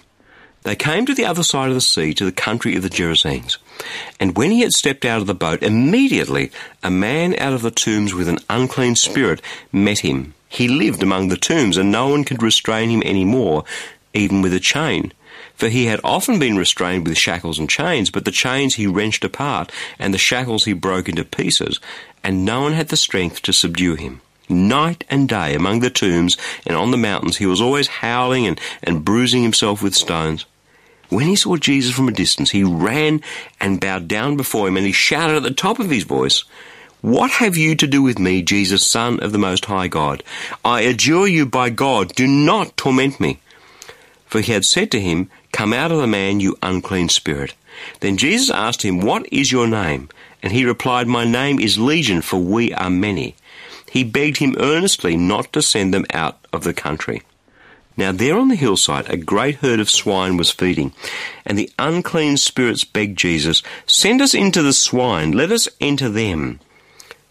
They 0.63 0.75
came 0.75 1.05
to 1.05 1.13
the 1.13 1.25
other 1.25 1.43
side 1.43 1.69
of 1.69 1.75
the 1.75 1.81
sea, 1.81 2.15
to 2.15 2.25
the 2.25 2.31
country 2.31 2.75
of 2.75 2.81
the 2.81 2.89
Gerasenes. 2.89 3.57
And 4.19 4.35
when 4.35 4.49
he 4.49 4.61
had 4.61 4.73
stepped 4.73 5.05
out 5.05 5.21
of 5.21 5.27
the 5.27 5.35
boat, 5.35 5.61
immediately 5.61 6.49
a 6.81 6.89
man 6.89 7.35
out 7.37 7.53
of 7.53 7.61
the 7.61 7.69
tombs 7.69 8.15
with 8.15 8.27
an 8.27 8.39
unclean 8.49 8.95
spirit 8.95 9.39
met 9.71 9.99
him. 9.99 10.33
He 10.49 10.67
lived 10.67 11.03
among 11.03 11.27
the 11.27 11.37
tombs, 11.37 11.77
and 11.77 11.91
no 11.91 12.07
one 12.07 12.23
could 12.23 12.41
restrain 12.41 12.89
him 12.89 13.03
any 13.05 13.23
more, 13.23 13.65
even 14.15 14.41
with 14.41 14.53
a 14.55 14.59
chain. 14.59 15.13
For 15.55 15.69
he 15.69 15.85
had 15.85 16.01
often 16.03 16.37
been 16.37 16.57
restrained 16.57 17.07
with 17.07 17.17
shackles 17.17 17.59
and 17.59 17.69
chains, 17.69 18.09
but 18.09 18.25
the 18.25 18.31
chains 18.31 18.75
he 18.75 18.87
wrenched 18.87 19.23
apart, 19.23 19.71
and 19.97 20.13
the 20.13 20.17
shackles 20.17 20.65
he 20.65 20.73
broke 20.73 21.07
into 21.07 21.23
pieces, 21.23 21.79
and 22.23 22.43
no 22.43 22.61
one 22.61 22.73
had 22.73 22.89
the 22.89 22.97
strength 22.97 23.41
to 23.43 23.53
subdue 23.53 23.95
him. 23.95 24.21
Night 24.49 25.03
and 25.09 25.27
day 25.27 25.55
among 25.55 25.79
the 25.79 25.89
tombs 25.89 26.37
and 26.67 26.77
on 26.77 26.91
the 26.91 26.97
mountains, 26.97 27.37
he 27.37 27.45
was 27.45 27.61
always 27.61 27.87
howling 27.87 28.45
and, 28.45 28.59
and 28.83 29.03
bruising 29.03 29.41
himself 29.41 29.81
with 29.81 29.95
stones. 29.95 30.45
When 31.09 31.27
he 31.27 31.35
saw 31.35 31.55
Jesus 31.55 31.95
from 31.95 32.07
a 32.07 32.11
distance, 32.11 32.51
he 32.51 32.63
ran 32.63 33.21
and 33.59 33.79
bowed 33.79 34.07
down 34.07 34.37
before 34.37 34.67
him, 34.67 34.77
and 34.77 34.85
he 34.85 34.91
shouted 34.91 35.37
at 35.37 35.43
the 35.43 35.51
top 35.51 35.79
of 35.79 35.89
his 35.89 36.03
voice, 36.03 36.43
What 37.01 37.31
have 37.31 37.57
you 37.57 37.75
to 37.75 37.87
do 37.87 38.01
with 38.01 38.19
me, 38.19 38.41
Jesus, 38.41 38.85
Son 38.85 39.19
of 39.19 39.31
the 39.31 39.37
Most 39.37 39.65
High 39.65 39.87
God? 39.87 40.23
I 40.63 40.81
adjure 40.81 41.27
you 41.27 41.45
by 41.45 41.69
God, 41.69 42.13
do 42.15 42.27
not 42.27 42.75
torment 42.75 43.19
me. 43.19 43.39
For 44.35 44.41
he 44.41 44.51
had 44.51 44.65
said 44.65 44.91
to 44.91 44.99
him, 44.99 45.29
Come 45.53 45.71
out 45.71 45.93
of 45.93 45.99
the 45.99 46.07
man, 46.07 46.41
you 46.41 46.57
unclean 46.61 47.07
spirit. 47.07 47.53
Then 48.01 48.17
Jesus 48.17 48.49
asked 48.49 48.81
him, 48.81 48.99
What 48.99 49.25
is 49.31 49.49
your 49.49 49.65
name? 49.65 50.09
And 50.43 50.51
he 50.51 50.65
replied, 50.65 51.07
My 51.07 51.23
name 51.23 51.57
is 51.57 51.77
Legion, 51.77 52.21
for 52.21 52.37
we 52.37 52.73
are 52.73 52.89
many. 52.89 53.37
He 53.89 54.03
begged 54.03 54.39
him 54.39 54.57
earnestly 54.59 55.15
not 55.15 55.53
to 55.53 55.61
send 55.61 55.93
them 55.93 56.05
out 56.13 56.45
of 56.51 56.65
the 56.65 56.73
country. 56.73 57.21
Now 57.95 58.11
there 58.11 58.37
on 58.37 58.49
the 58.49 58.55
hillside 58.55 59.09
a 59.09 59.15
great 59.15 59.55
herd 59.55 59.79
of 59.79 59.89
swine 59.89 60.35
was 60.35 60.51
feeding, 60.51 60.91
and 61.45 61.57
the 61.57 61.71
unclean 61.79 62.35
spirits 62.35 62.83
begged 62.83 63.17
Jesus, 63.17 63.63
Send 63.85 64.21
us 64.21 64.33
into 64.33 64.61
the 64.61 64.73
swine, 64.73 65.31
let 65.31 65.49
us 65.49 65.69
enter 65.79 66.09
them. 66.09 66.59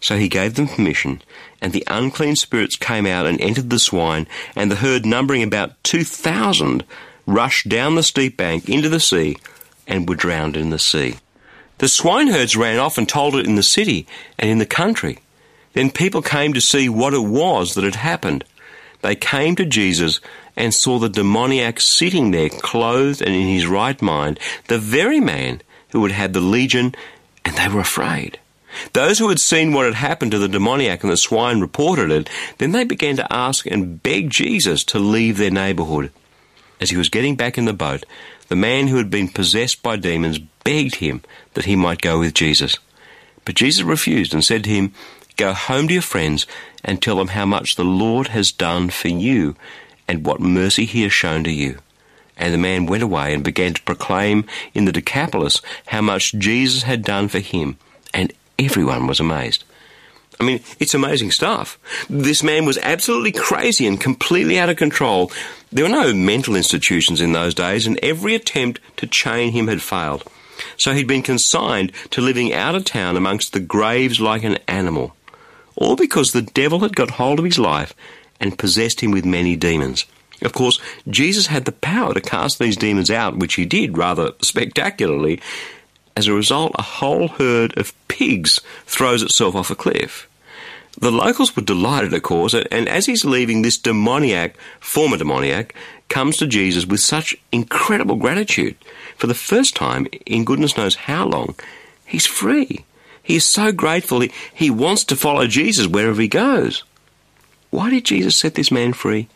So 0.05 0.17
he 0.17 0.27
gave 0.27 0.53
them 0.53 0.67
permission, 0.67 1.23
and 1.59 1.73
the 1.73 1.83
unclean 1.87 2.35
spirits 2.35 2.75
came 2.75 3.07
out 3.07 3.25
and 3.25 3.41
entered 3.41 3.71
the 3.71 3.79
swine, 3.79 4.27
and 4.55 4.69
the 4.69 4.75
herd, 4.75 5.03
numbering 5.03 5.41
about 5.41 5.83
two 5.83 6.03
thousand, 6.03 6.85
rushed 7.25 7.67
down 7.67 7.95
the 7.95 8.03
steep 8.03 8.37
bank 8.37 8.69
into 8.69 8.87
the 8.87 8.99
sea 8.99 9.35
and 9.87 10.07
were 10.07 10.13
drowned 10.13 10.55
in 10.55 10.69
the 10.69 10.77
sea. 10.77 11.15
The 11.79 11.87
swineherds 11.87 12.55
ran 12.55 12.77
off 12.77 12.99
and 12.99 13.09
told 13.09 13.35
it 13.35 13.47
in 13.47 13.55
the 13.55 13.63
city 13.63 14.05
and 14.37 14.47
in 14.47 14.59
the 14.59 14.67
country. 14.67 15.17
Then 15.73 15.89
people 15.89 16.21
came 16.21 16.53
to 16.53 16.61
see 16.61 16.87
what 16.87 17.15
it 17.15 17.25
was 17.25 17.73
that 17.73 17.83
had 17.83 17.95
happened. 17.95 18.43
They 19.01 19.15
came 19.15 19.55
to 19.55 19.65
Jesus 19.65 20.19
and 20.55 20.71
saw 20.71 20.99
the 20.99 21.09
demoniac 21.09 21.79
sitting 21.79 22.29
there, 22.29 22.49
clothed 22.49 23.23
and 23.23 23.33
in 23.33 23.47
his 23.47 23.65
right 23.65 23.99
mind, 24.03 24.39
the 24.67 24.77
very 24.77 25.19
man 25.19 25.63
who 25.89 26.03
had 26.03 26.11
had 26.11 26.33
the 26.33 26.41
legion, 26.41 26.93
and 27.43 27.57
they 27.57 27.69
were 27.69 27.81
afraid. 27.81 28.37
Those 28.93 29.19
who 29.19 29.29
had 29.29 29.39
seen 29.39 29.73
what 29.73 29.85
had 29.85 29.95
happened 29.95 30.31
to 30.31 30.39
the 30.39 30.47
demoniac 30.47 31.03
and 31.03 31.11
the 31.11 31.17
swine 31.17 31.59
reported 31.59 32.11
it. 32.11 32.29
Then 32.57 32.71
they 32.71 32.83
began 32.83 33.15
to 33.17 33.33
ask 33.33 33.65
and 33.65 34.01
beg 34.01 34.29
Jesus 34.29 34.83
to 34.85 34.99
leave 34.99 35.37
their 35.37 35.51
neighborhood. 35.51 36.11
As 36.79 36.89
he 36.89 36.97
was 36.97 37.09
getting 37.09 37.35
back 37.35 37.57
in 37.57 37.65
the 37.65 37.73
boat, 37.73 38.05
the 38.47 38.55
man 38.55 38.87
who 38.87 38.97
had 38.97 39.09
been 39.09 39.29
possessed 39.29 39.81
by 39.81 39.95
demons 39.95 40.39
begged 40.39 40.95
him 40.95 41.21
that 41.53 41.65
he 41.65 41.75
might 41.75 42.01
go 42.01 42.19
with 42.19 42.33
Jesus. 42.33 42.77
But 43.45 43.55
Jesus 43.55 43.83
refused 43.83 44.33
and 44.33 44.43
said 44.43 44.63
to 44.65 44.69
him, 44.69 44.93
Go 45.37 45.53
home 45.53 45.87
to 45.87 45.93
your 45.93 46.01
friends 46.01 46.47
and 46.83 47.01
tell 47.01 47.17
them 47.17 47.29
how 47.29 47.45
much 47.45 47.75
the 47.75 47.83
Lord 47.83 48.29
has 48.29 48.51
done 48.51 48.89
for 48.89 49.09
you 49.09 49.55
and 50.07 50.25
what 50.25 50.39
mercy 50.39 50.85
he 50.85 51.03
has 51.03 51.13
shown 51.13 51.43
to 51.43 51.51
you. 51.51 51.79
And 52.37 52.53
the 52.53 52.57
man 52.57 52.85
went 52.85 53.03
away 53.03 53.33
and 53.33 53.43
began 53.43 53.73
to 53.73 53.81
proclaim 53.83 54.45
in 54.73 54.85
the 54.85 54.91
Decapolis 54.91 55.61
how 55.87 56.01
much 56.01 56.33
Jesus 56.33 56.83
had 56.83 57.03
done 57.03 57.27
for 57.27 57.39
him, 57.39 57.77
everyone 58.59 59.07
was 59.07 59.19
amazed. 59.19 59.63
I 60.39 60.43
mean, 60.43 60.61
it's 60.79 60.93
amazing 60.93 61.31
stuff. 61.31 61.79
This 62.09 62.43
man 62.43 62.65
was 62.65 62.77
absolutely 62.79 63.31
crazy 63.31 63.87
and 63.87 63.99
completely 63.99 64.59
out 64.59 64.69
of 64.69 64.77
control. 64.77 65.31
There 65.71 65.85
were 65.85 65.89
no 65.89 66.13
mental 66.13 66.55
institutions 66.55 67.21
in 67.21 67.31
those 67.31 67.53
days, 67.53 67.87
and 67.87 67.97
every 68.03 68.35
attempt 68.35 68.79
to 68.97 69.07
chain 69.07 69.53
him 69.53 69.67
had 69.67 69.81
failed. 69.81 70.23
So 70.77 70.93
he'd 70.93 71.07
been 71.07 71.21
consigned 71.21 71.91
to 72.11 72.21
living 72.21 72.53
out 72.53 72.75
of 72.75 72.85
town 72.85 73.17
amongst 73.17 73.53
the 73.53 73.59
graves 73.59 74.19
like 74.19 74.43
an 74.43 74.57
animal. 74.67 75.15
All 75.75 75.95
because 75.95 76.31
the 76.31 76.41
devil 76.41 76.79
had 76.79 76.95
got 76.95 77.11
hold 77.11 77.39
of 77.39 77.45
his 77.45 77.59
life 77.59 77.93
and 78.39 78.57
possessed 78.57 79.01
him 79.01 79.11
with 79.11 79.25
many 79.25 79.55
demons. 79.55 80.05
Of 80.41 80.53
course, 80.53 80.79
Jesus 81.09 81.47
had 81.47 81.65
the 81.65 81.71
power 81.71 82.13
to 82.13 82.21
cast 82.21 82.59
these 82.59 82.75
demons 82.75 83.09
out, 83.09 83.37
which 83.37 83.55
he 83.55 83.65
did 83.65 83.97
rather 83.97 84.31
spectacularly. 84.41 85.41
As 86.17 86.27
a 86.27 86.33
result, 86.33 86.71
a 86.75 86.81
whole 86.81 87.27
herd 87.27 87.77
of 87.77 87.93
pigs 88.07 88.61
throws 88.85 89.21
itself 89.21 89.55
off 89.55 89.69
a 89.69 89.75
cliff. 89.75 90.27
The 90.97 91.11
locals 91.11 91.55
were 91.55 91.61
delighted, 91.61 92.13
of 92.13 92.23
course, 92.23 92.53
and 92.53 92.87
as 92.87 93.05
he's 93.05 93.25
leaving, 93.25 93.61
this 93.61 93.77
demoniac, 93.77 94.55
former 94.79 95.17
demoniac, 95.17 95.75
comes 96.07 96.37
to 96.37 96.47
Jesus 96.47 96.85
with 96.85 97.01
such 97.01 97.35
incredible 97.51 98.15
gratitude. 98.15 98.77
For 99.17 99.27
the 99.27 99.33
first 99.33 99.75
time 99.75 100.07
in 100.25 100.45
goodness 100.45 100.77
knows 100.77 100.95
how 100.95 101.25
long, 101.25 101.55
he's 102.05 102.25
free. 102.25 102.85
He 103.21 103.35
is 103.35 103.43
so 103.43 103.73
grateful. 103.73 104.21
He, 104.21 104.31
he 104.53 104.69
wants 104.69 105.03
to 105.05 105.15
follow 105.17 105.47
Jesus 105.47 105.87
wherever 105.87 106.21
he 106.21 106.29
goes. 106.29 106.83
Why 107.71 107.89
did 107.89 108.05
Jesus 108.05 108.37
set 108.37 108.55
this 108.55 108.71
man 108.71 108.93
free? 108.93 109.27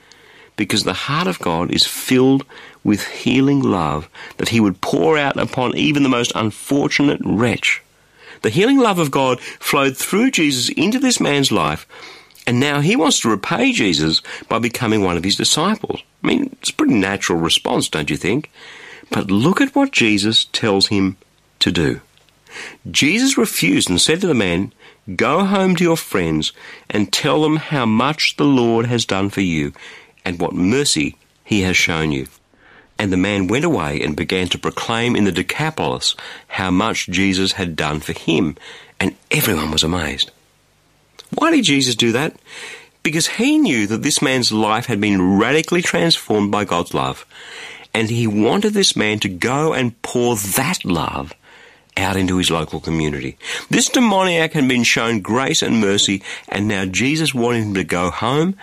Because 0.60 0.84
the 0.84 1.08
heart 1.08 1.28
of 1.28 1.40
God 1.40 1.72
is 1.72 1.86
filled 1.88 2.44
with 2.84 3.08
healing 3.08 3.62
love 3.62 4.10
that 4.36 4.50
he 4.50 4.60
would 4.60 4.82
pour 4.82 5.18
out 5.18 5.40
upon 5.40 5.78
even 5.78 6.04
the 6.04 6.10
most 6.10 6.34
unfortunate 6.36 7.22
wretch. 7.24 7.82
The 8.42 8.50
healing 8.50 8.78
love 8.78 9.00
of 9.00 9.10
God 9.10 9.40
flowed 9.40 9.96
through 9.96 10.32
Jesus 10.32 10.68
into 10.68 11.00
this 11.00 11.22
man's 11.22 11.50
life, 11.50 11.88
and 12.46 12.60
now 12.60 12.82
he 12.82 12.98
wants 12.98 13.22
to 13.22 13.30
repay 13.30 13.72
Jesus 13.72 14.22
by 14.50 14.60
becoming 14.60 15.02
one 15.02 15.16
of 15.16 15.24
his 15.24 15.38
disciples. 15.38 16.04
I 16.22 16.28
mean, 16.28 16.50
it's 16.62 16.72
a 16.72 16.74
pretty 16.74 16.96
natural 16.96 17.40
response, 17.40 17.88
don't 17.88 18.10
you 18.10 18.18
think? 18.18 18.52
But 19.12 19.32
look 19.32 19.62
at 19.62 19.74
what 19.74 19.94
Jesus 19.94 20.44
tells 20.52 20.88
him 20.88 21.16
to 21.60 21.72
do. 21.72 22.02
Jesus 22.92 23.38
refused 23.38 23.90
and 23.90 24.02
said 24.02 24.20
to 24.20 24.28
the 24.28 24.34
man, 24.34 24.74
Go 25.16 25.46
home 25.46 25.78
to 25.78 25.86
your 25.86 25.96
friends 25.96 26.52
and 26.90 27.14
tell 27.14 27.44
them 27.44 27.56
how 27.56 27.86
much 27.86 28.36
the 28.36 28.44
Lord 28.44 28.88
has 28.88 29.06
done 29.06 29.30
for 29.30 29.40
you 29.40 29.72
and 30.30 30.40
what 30.40 30.54
mercy 30.54 31.16
he 31.44 31.62
has 31.64 31.76
shown 31.76 32.12
you. 32.12 32.28
And 33.00 33.12
the 33.12 33.18
man 33.18 33.48
went 33.48 33.66
away 33.66 34.00
and 34.04 34.16
began 34.16 34.48
to 34.50 34.60
proclaim 34.60 35.16
in 35.16 35.24
the 35.24 35.32
Decapolis 35.32 36.16
how 36.50 36.70
much 36.70 37.08
Jesus 37.08 37.54
had 37.54 37.76
done 37.76 38.00
for 38.00 38.14
him, 38.14 38.56
and 39.00 39.16
everyone 39.32 39.72
was 39.72 39.84
amazed. 39.84 40.30
Why 41.34 41.50
did 41.50 41.64
Jesus 41.64 41.96
do 41.96 42.12
that? 42.12 42.36
Because 43.02 43.28
he 43.28 43.58
knew 43.58 43.88
that 43.88 44.04
this 44.04 44.22
man's 44.22 44.52
life 44.52 44.86
had 44.86 45.02
been 45.02 45.40
radically 45.40 45.82
transformed 45.82 46.52
by 46.52 46.64
God's 46.64 46.94
love, 46.94 47.26
and 47.92 48.08
he 48.12 48.28
wanted 48.28 48.76
this 48.76 48.96
man 48.96 49.18
to 49.22 49.30
go 49.30 49.74
and 49.74 50.00
pour 50.04 50.36
that 50.36 50.86
love 50.86 51.34
out 51.98 52.18
into 52.18 52.38
his 52.38 52.52
local 52.52 52.80
community. 52.80 53.36
This 53.72 53.90
demoniac 53.90 54.54
had 54.54 54.68
been 54.68 54.84
shown 54.84 55.22
grace 55.22 55.64
and 55.64 55.82
mercy, 55.82 56.22
and 56.48 56.68
now 56.68 56.86
Jesus 56.86 57.34
wanted 57.34 57.64
him 57.64 57.74
to 57.74 57.84
go 57.84 58.12
home 58.12 58.56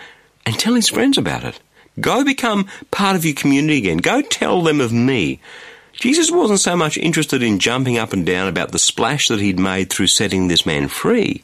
and 0.47 0.57
tell 0.57 0.75
his 0.75 0.87
friends 0.87 1.17
about 1.17 1.43
it. 1.43 1.59
Go 1.99 2.23
become 2.23 2.69
part 2.89 3.17
of 3.17 3.25
your 3.25 3.35
community 3.35 3.79
again. 3.79 3.97
Go 3.97 4.21
tell 4.21 4.61
them 4.61 4.79
of 4.79 4.93
me. 4.93 5.41
Jesus 5.91 6.31
wasn't 6.31 6.61
so 6.61 6.77
much 6.77 6.97
interested 6.97 7.43
in 7.43 7.59
jumping 7.59 7.97
up 7.97 8.13
and 8.13 8.25
down 8.25 8.47
about 8.47 8.71
the 8.71 8.79
splash 8.79 9.27
that 9.27 9.41
he'd 9.41 9.59
made 9.59 9.89
through 9.89 10.07
setting 10.07 10.47
this 10.47 10.65
man 10.65 10.87
free. 10.87 11.43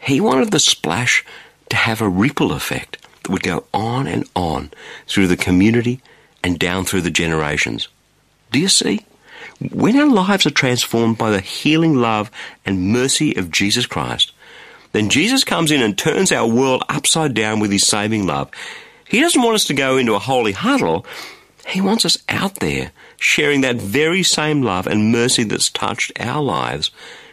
He 0.00 0.20
wanted 0.20 0.50
the 0.50 0.58
splash 0.58 1.24
to 1.70 1.76
have 1.76 2.00
a 2.00 2.08
ripple 2.08 2.50
effect 2.50 2.98
that 3.22 3.30
would 3.30 3.44
go 3.44 3.62
on 3.72 4.08
and 4.08 4.28
on 4.34 4.72
through 5.06 5.28
the 5.28 5.36
community 5.36 6.00
and 6.42 6.58
down 6.58 6.84
through 6.84 7.02
the 7.02 7.10
generations. 7.12 7.86
Do 8.50 8.58
you 8.58 8.68
see? 8.68 9.06
When 9.70 9.96
our 9.96 10.08
lives 10.08 10.46
are 10.46 10.50
transformed 10.50 11.16
by 11.16 11.30
the 11.30 11.40
healing 11.40 11.94
love 11.94 12.28
and 12.64 12.92
mercy 12.92 13.36
of 13.36 13.52
Jesus 13.52 13.86
Christ, 13.86 14.32
then 14.96 15.10
Jesus 15.10 15.44
comes 15.44 15.70
in 15.70 15.82
and 15.82 15.96
turns 15.96 16.32
our 16.32 16.46
world 16.46 16.82
upside 16.88 17.34
down 17.34 17.60
with 17.60 17.70
his 17.70 17.86
saving 17.86 18.26
love. 18.26 18.50
He 19.06 19.20
doesn't 19.20 19.42
want 19.42 19.54
us 19.54 19.66
to 19.66 19.74
go 19.74 19.98
into 19.98 20.14
a 20.14 20.18
holy 20.18 20.52
huddle. 20.52 21.04
He 21.66 21.82
wants 21.82 22.06
us 22.06 22.16
out 22.30 22.54
there 22.56 22.92
sharing 23.18 23.60
that 23.60 23.76
very 23.76 24.22
same 24.22 24.62
love 24.62 24.86
and 24.86 25.12
mercy 25.12 25.42
that's 25.44 25.68
touched 25.68 26.12
our 26.18 26.42
lives 26.42 26.90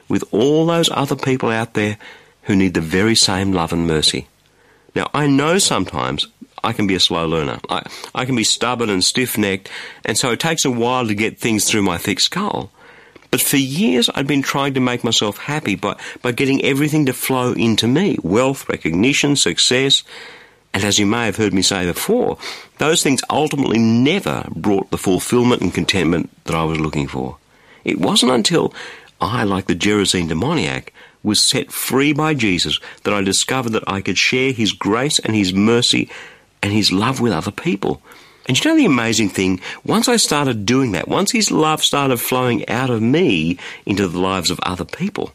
with 0.10 0.26
all 0.34 0.66
those 0.66 0.90
other 0.92 1.16
people 1.16 1.50
out 1.52 1.74
there 1.74 1.98
who 2.44 2.56
need 2.58 2.74
the 2.74 2.82
very 2.82 3.16
same 3.16 3.54
love 3.54 3.72
and 3.72 3.88
mercy. 3.88 4.28
Now, 4.94 5.10
I 5.14 5.28
know 5.28 5.58
sometimes 5.58 6.28
I 6.66 6.74
can 6.74 6.86
be 6.86 6.96
a 6.96 7.00
slow 7.00 7.26
learner. 7.26 7.60
I, 7.70 7.90
I 8.14 8.26
can 8.26 8.36
be 8.36 8.44
stubborn 8.44 8.90
and 8.90 9.02
stiff 9.02 9.38
necked, 9.38 9.70
and 10.04 10.18
so 10.18 10.32
it 10.32 10.42
takes 10.42 10.66
a 10.66 10.72
while 10.72 11.08
to 11.08 11.16
get 11.16 11.40
things 11.40 11.64
through 11.64 11.84
my 11.84 11.98
thick 11.98 12.20
skull. 12.20 12.72
But 13.34 13.42
for 13.42 13.58
years, 13.58 14.12
I'd 14.14 14.28
been 14.28 14.44
trying 14.44 14.76
to 14.76 14.80
make 14.80 15.04
myself 15.04 15.40
happy 15.40 15.74
by, 15.74 15.96
by 16.22 16.34
getting 16.34 16.64
everything 16.64 17.08
to 17.08 17.14
flow 17.14 17.54
into 17.54 17.88
me 17.88 18.20
wealth, 18.22 18.70
recognition, 18.70 19.36
success. 19.36 20.04
And 20.72 20.84
as 20.84 21.00
you 21.00 21.08
may 21.08 21.26
have 21.26 21.38
heard 21.38 21.52
me 21.52 21.64
say 21.64 21.88
before, 21.88 22.38
those 22.78 23.02
things 23.02 23.24
ultimately 23.32 23.80
never 23.80 24.46
brought 24.56 24.92
the 24.92 25.00
fulfillment 25.00 25.64
and 25.64 25.74
contentment 25.74 26.30
that 26.44 26.56
I 26.56 26.64
was 26.64 26.80
looking 26.80 27.08
for. 27.08 27.38
It 27.84 28.00
wasn't 28.00 28.34
until 28.34 28.72
I, 29.20 29.46
like 29.46 29.66
the 29.66 29.74
Gerasene 29.74 30.30
demoniac, 30.30 30.94
was 31.24 31.42
set 31.42 31.72
free 31.72 32.14
by 32.14 32.36
Jesus 32.36 32.80
that 33.02 33.16
I 33.16 33.24
discovered 33.24 33.72
that 33.72 33.90
I 33.90 34.02
could 34.02 34.20
share 34.20 34.52
His 34.52 34.74
grace 34.74 35.18
and 35.18 35.36
His 35.36 35.56
mercy 35.56 36.08
and 36.64 36.72
his 36.72 36.92
love 36.92 37.20
with 37.20 37.34
other 37.34 37.52
people. 37.52 38.02
And 38.46 38.60
you 38.60 38.70
know 38.70 38.78
the 38.78 38.86
amazing 38.86 39.30
thing? 39.30 39.62
Once 39.86 40.10
I 40.10 40.18
started 40.18 40.66
doing 40.66 40.92
that, 40.92 41.08
once 41.08 41.32
his 41.32 41.50
love 41.50 41.84
started 41.84 42.18
flowing 42.18 42.68
out 42.68 42.90
of 42.90 43.02
me 43.02 43.58
into 43.86 44.08
the 44.08 44.20
lives 44.20 44.52
of 44.52 44.60
other 44.64 44.86
people, 44.86 45.34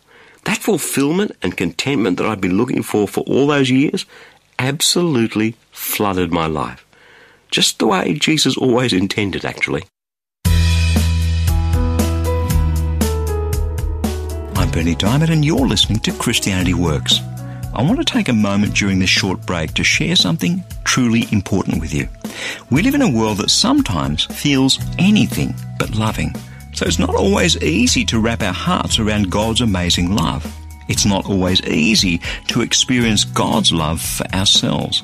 That 0.48 0.56
fulfillment 0.56 1.32
and 1.42 1.56
contentment 1.56 2.16
that 2.16 2.26
I'd 2.26 2.40
been 2.40 2.56
looking 2.56 2.82
for 2.82 3.06
for 3.06 3.20
all 3.24 3.46
those 3.46 3.70
years 3.70 4.06
absolutely 4.58 5.56
flooded 5.72 6.32
my 6.32 6.46
life. 6.46 6.86
Just 7.50 7.78
the 7.78 7.86
way 7.86 8.14
Jesus 8.14 8.56
always 8.56 8.94
intended, 8.94 9.44
actually. 9.44 9.84
I'm 14.56 14.70
Bernie 14.70 14.94
Dymet, 14.94 15.28
and 15.30 15.44
you're 15.44 15.66
listening 15.66 16.00
to 16.00 16.12
Christianity 16.12 16.72
Works. 16.72 17.20
I 17.74 17.82
want 17.82 17.98
to 17.98 18.04
take 18.04 18.28
a 18.28 18.32
moment 18.32 18.74
during 18.74 18.98
this 18.98 19.10
short 19.10 19.44
break 19.46 19.74
to 19.74 19.84
share 19.84 20.16
something 20.16 20.64
truly 20.84 21.26
important 21.30 21.80
with 21.80 21.94
you. 21.94 22.08
We 22.70 22.82
live 22.82 22.94
in 22.94 23.02
a 23.02 23.10
world 23.10 23.38
that 23.38 23.50
sometimes 23.50 24.24
feels 24.24 24.78
anything 24.98 25.54
but 25.78 25.94
loving. 25.94 26.34
So 26.74 26.86
it's 26.86 26.98
not 26.98 27.14
always 27.14 27.62
easy 27.62 28.04
to 28.06 28.20
wrap 28.20 28.42
our 28.42 28.52
hearts 28.52 28.98
around 28.98 29.30
God's 29.30 29.60
amazing 29.60 30.14
love. 30.14 30.46
It's 30.88 31.04
not 31.04 31.26
always 31.26 31.62
easy 31.62 32.20
to 32.48 32.62
experience 32.62 33.24
God's 33.24 33.72
love 33.72 34.00
for 34.00 34.26
ourselves. 34.34 35.02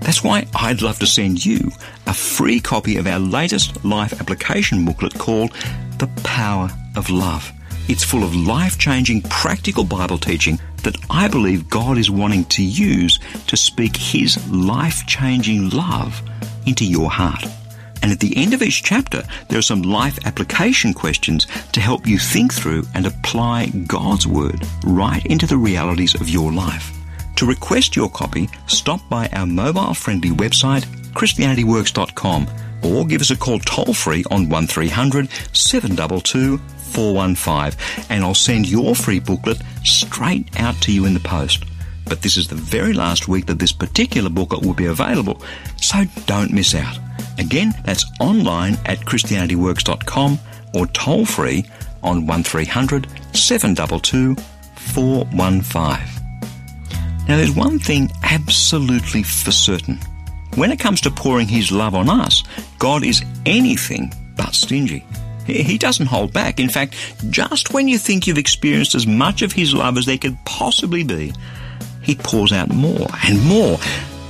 That's 0.00 0.22
why 0.22 0.46
I'd 0.54 0.82
love 0.82 0.98
to 0.98 1.06
send 1.06 1.44
you 1.44 1.70
a 2.06 2.14
free 2.14 2.60
copy 2.60 2.96
of 2.96 3.06
our 3.06 3.20
latest 3.20 3.84
life 3.84 4.20
application 4.20 4.84
booklet 4.84 5.14
called 5.14 5.52
The 5.98 6.10
Power 6.24 6.70
of 6.96 7.08
Love. 7.08 7.50
It's 7.88 8.04
full 8.04 8.24
of 8.24 8.34
life 8.34 8.78
changing 8.78 9.22
practical 9.22 9.84
Bible 9.84 10.18
teaching 10.18 10.58
that 10.82 10.96
I 11.10 11.28
believe 11.28 11.70
God 11.70 11.98
is 11.98 12.10
wanting 12.10 12.44
to 12.46 12.62
use 12.62 13.18
to 13.46 13.56
speak 13.56 13.96
His 13.96 14.36
life 14.50 15.06
changing 15.06 15.70
love 15.70 16.22
into 16.66 16.84
your 16.84 17.10
heart. 17.10 17.44
And 18.02 18.10
at 18.10 18.18
the 18.18 18.36
end 18.36 18.52
of 18.52 18.62
each 18.62 18.82
chapter, 18.82 19.22
there 19.48 19.58
are 19.58 19.62
some 19.62 19.82
life 19.82 20.18
application 20.26 20.92
questions 20.92 21.46
to 21.72 21.80
help 21.80 22.06
you 22.06 22.18
think 22.18 22.52
through 22.52 22.84
and 22.94 23.06
apply 23.06 23.66
God's 23.86 24.26
Word 24.26 24.60
right 24.84 25.24
into 25.26 25.46
the 25.46 25.56
realities 25.56 26.14
of 26.14 26.28
your 26.28 26.52
life. 26.52 26.92
To 27.36 27.46
request 27.46 27.96
your 27.96 28.10
copy, 28.10 28.48
stop 28.66 29.00
by 29.08 29.28
our 29.32 29.46
mobile 29.46 29.94
friendly 29.94 30.30
website, 30.30 30.84
ChristianityWorks.com, 31.14 32.48
or 32.84 33.06
give 33.06 33.20
us 33.20 33.30
a 33.30 33.36
call 33.36 33.58
toll 33.60 33.94
free 33.94 34.24
on 34.30 34.48
1300 34.48 35.28
722 35.52 36.58
415, 36.92 38.06
and 38.10 38.24
I'll 38.24 38.34
send 38.34 38.68
your 38.68 38.94
free 38.94 39.18
booklet 39.18 39.62
straight 39.84 40.48
out 40.60 40.74
to 40.82 40.92
you 40.92 41.06
in 41.06 41.14
the 41.14 41.20
post. 41.20 41.64
But 42.04 42.22
this 42.22 42.36
is 42.36 42.48
the 42.48 42.54
very 42.54 42.92
last 42.92 43.28
week 43.28 43.46
that 43.46 43.58
this 43.58 43.72
particular 43.72 44.28
booklet 44.28 44.64
will 44.64 44.74
be 44.74 44.86
available, 44.86 45.40
so 45.80 46.04
don't 46.26 46.52
miss 46.52 46.74
out. 46.74 46.98
Again, 47.38 47.72
that's 47.84 48.04
online 48.20 48.74
at 48.84 48.98
ChristianityWorks.com 49.00 50.38
or 50.74 50.86
toll 50.88 51.24
free 51.24 51.64
on 52.02 52.26
1300 52.26 53.06
722 53.34 54.36
415. 54.76 56.22
Now, 57.28 57.36
there's 57.36 57.54
one 57.54 57.78
thing 57.78 58.10
absolutely 58.24 59.22
for 59.22 59.52
certain. 59.52 59.98
When 60.54 60.70
it 60.70 60.78
comes 60.78 61.00
to 61.02 61.10
pouring 61.10 61.48
His 61.48 61.72
love 61.72 61.94
on 61.94 62.10
us, 62.10 62.44
God 62.78 63.04
is 63.04 63.22
anything 63.46 64.12
but 64.36 64.54
stingy. 64.54 65.04
He 65.46 65.78
doesn't 65.78 66.06
hold 66.06 66.32
back. 66.32 66.60
In 66.60 66.68
fact, 66.68 66.94
just 67.30 67.72
when 67.72 67.88
you 67.88 67.98
think 67.98 68.26
you've 68.26 68.38
experienced 68.38 68.94
as 68.94 69.06
much 69.06 69.42
of 69.42 69.52
His 69.52 69.74
love 69.74 69.96
as 69.96 70.06
there 70.06 70.18
could 70.18 70.36
possibly 70.44 71.04
be, 71.04 71.32
He 72.02 72.14
pours 72.14 72.52
out 72.52 72.68
more 72.68 73.06
and 73.24 73.42
more 73.44 73.78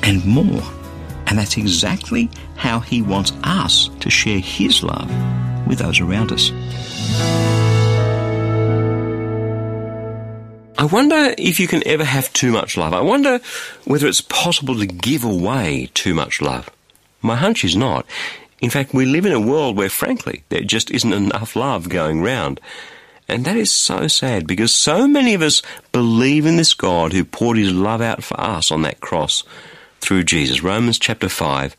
and 0.03 0.25
more. 0.25 0.63
And 1.27 1.39
that's 1.39 1.57
exactly 1.57 2.31
how 2.57 2.81
He 2.81 3.03
wants 3.03 3.33
us 3.43 3.91
to 4.01 4.09
share 4.09 4.39
His 4.39 4.83
love 4.83 5.11
with 5.67 5.79
those 5.79 6.01
around 6.01 6.31
us. 6.33 6.51
I 10.83 10.87
wonder 10.87 11.33
if 11.39 11.61
you 11.61 11.69
can 11.69 11.87
ever 11.87 12.03
have 12.03 12.33
too 12.33 12.51
much 12.51 12.77
love. 12.77 12.93
I 12.93 13.03
wonder 13.03 13.39
whether 13.85 14.09
it's 14.09 14.21
possible 14.21 14.77
to 14.81 14.85
give 14.85 15.23
away 15.23 15.89
too 15.95 16.13
much 16.13 16.43
love. 16.43 16.69
My 17.21 17.37
hunch 17.37 17.65
is 17.65 17.77
not. 17.77 18.05
In 18.61 18.69
fact, 18.69 18.93
we 18.93 19.07
live 19.07 19.25
in 19.25 19.33
a 19.33 19.39
world 19.39 19.77
where, 19.77 19.89
frankly, 19.89 20.43
there 20.49 20.63
just 20.63 20.91
isn't 20.91 21.13
enough 21.13 21.55
love 21.55 21.89
going 21.89 22.21
round. 22.21 22.61
And 23.29 23.45
that 23.45 23.57
is 23.57 23.71
so 23.71 24.09
sad 24.09 24.45
because 24.45 24.73
so 24.73 25.07
many 25.07 25.35
of 25.35 25.43
us 25.43 25.63
believe 25.93 26.47
in 26.47 26.57
this 26.57 26.75
God 26.75 27.13
who 27.13 27.25
poured 27.25 27.59
his 27.59 27.73
love 27.73 28.01
out 28.01 28.25
for 28.25 28.41
us 28.41 28.73
on 28.73 28.83
that 28.83 29.01
cross 29.01 29.45
through 30.01 30.25
Jesus. 30.25 30.65
Romans 30.65 30.99
chapter 30.99 31.29
5. 31.29 31.77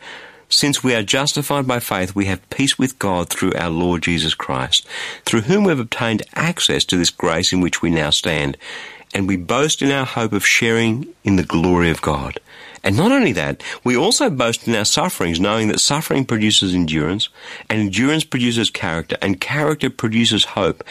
Since 0.53 0.83
we 0.83 0.93
are 0.93 1.01
justified 1.01 1.65
by 1.65 1.79
faith, 1.79 2.13
we 2.13 2.25
have 2.25 2.49
peace 2.51 2.77
with 2.77 2.99
God 2.99 3.27
through 3.27 3.53
our 3.55 3.71
Lord 3.71 4.03
Jesus 4.03 4.35
Christ, 4.35 4.87
through 5.25 5.41
whom 5.41 5.63
we 5.63 5.71
have 5.71 5.79
obtained 5.79 6.21
access 6.35 6.85
to 6.85 6.95
this 6.95 7.09
grace 7.09 7.51
in 7.51 7.59
which 7.59 7.81
we 7.81 7.89
now 7.89 8.11
stand. 8.11 8.55
And 9.13 9.27
we 9.27 9.37
boast 9.37 9.81
in 9.81 9.91
our 9.91 10.05
hope 10.05 10.33
of 10.33 10.45
sharing 10.45 11.07
in 11.23 11.35
the 11.35 11.43
glory 11.43 11.89
of 11.89 12.01
God. 12.01 12.39
And 12.83 12.97
not 12.97 13.11
only 13.11 13.31
that, 13.33 13.63
we 13.83 13.95
also 13.95 14.29
boast 14.29 14.67
in 14.67 14.75
our 14.75 14.85
sufferings, 14.85 15.39
knowing 15.39 15.69
that 15.69 15.79
suffering 15.79 16.25
produces 16.25 16.75
endurance, 16.75 17.29
and 17.69 17.79
endurance 17.79 18.25
produces 18.25 18.69
character, 18.69 19.15
and 19.21 19.39
character 19.39 19.89
produces 19.89 20.43
hope. 20.43 20.83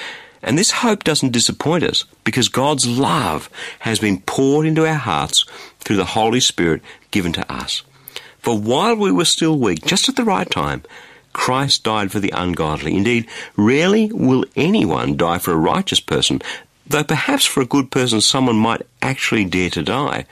And 0.42 0.56
this 0.56 0.70
hope 0.70 1.04
doesn't 1.04 1.32
disappoint 1.32 1.84
us 1.84 2.04
because 2.24 2.48
God's 2.48 2.86
love 2.86 3.50
has 3.80 3.98
been 3.98 4.22
poured 4.22 4.66
into 4.66 4.86
our 4.86 4.94
hearts 4.94 5.44
through 5.80 5.96
the 5.96 6.04
Holy 6.04 6.40
Spirit 6.40 6.82
given 7.10 7.32
to 7.34 7.52
us. 7.52 7.82
For 8.38 8.58
while 8.58 8.96
we 8.96 9.12
were 9.12 9.24
still 9.24 9.58
weak, 9.58 9.84
just 9.84 10.08
at 10.08 10.16
the 10.16 10.24
right 10.24 10.50
time, 10.50 10.82
Christ 11.32 11.84
died 11.84 12.10
for 12.10 12.18
the 12.20 12.32
ungodly. 12.34 12.96
Indeed, 12.96 13.28
rarely 13.56 14.10
will 14.12 14.44
anyone 14.56 15.16
die 15.16 15.38
for 15.38 15.52
a 15.52 15.56
righteous 15.56 16.00
person, 16.00 16.42
though 16.92 17.04
perhaps 17.04 17.44
for 17.44 17.60
a 17.60 17.66
good 17.66 17.90
person 17.90 18.20
someone 18.20 18.56
might 18.56 18.82
actually 19.00 19.44
dare 19.44 19.70
to 19.70 19.82
die. 19.82 20.26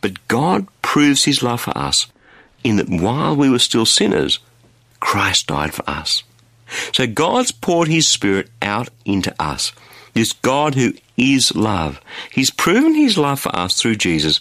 But 0.00 0.28
God 0.28 0.66
proves 0.82 1.24
his 1.24 1.42
love 1.42 1.62
for 1.62 1.76
us 1.76 2.06
in 2.62 2.76
that 2.76 2.88
while 2.88 3.34
we 3.34 3.50
were 3.50 3.58
still 3.58 3.86
sinners, 3.86 4.38
Christ 5.00 5.48
died 5.48 5.74
for 5.74 5.88
us. 5.88 6.22
So 6.92 7.06
God's 7.06 7.52
poured 7.52 7.88
his 7.88 8.08
Spirit 8.08 8.48
out 8.62 8.88
into 9.04 9.34
us. 9.40 9.72
This 10.14 10.32
God 10.32 10.74
who 10.74 10.94
is 11.16 11.54
love. 11.54 12.00
He's 12.30 12.50
proven 12.50 12.94
his 12.94 13.18
love 13.18 13.40
for 13.40 13.54
us 13.54 13.80
through 13.80 13.96
Jesus, 13.96 14.40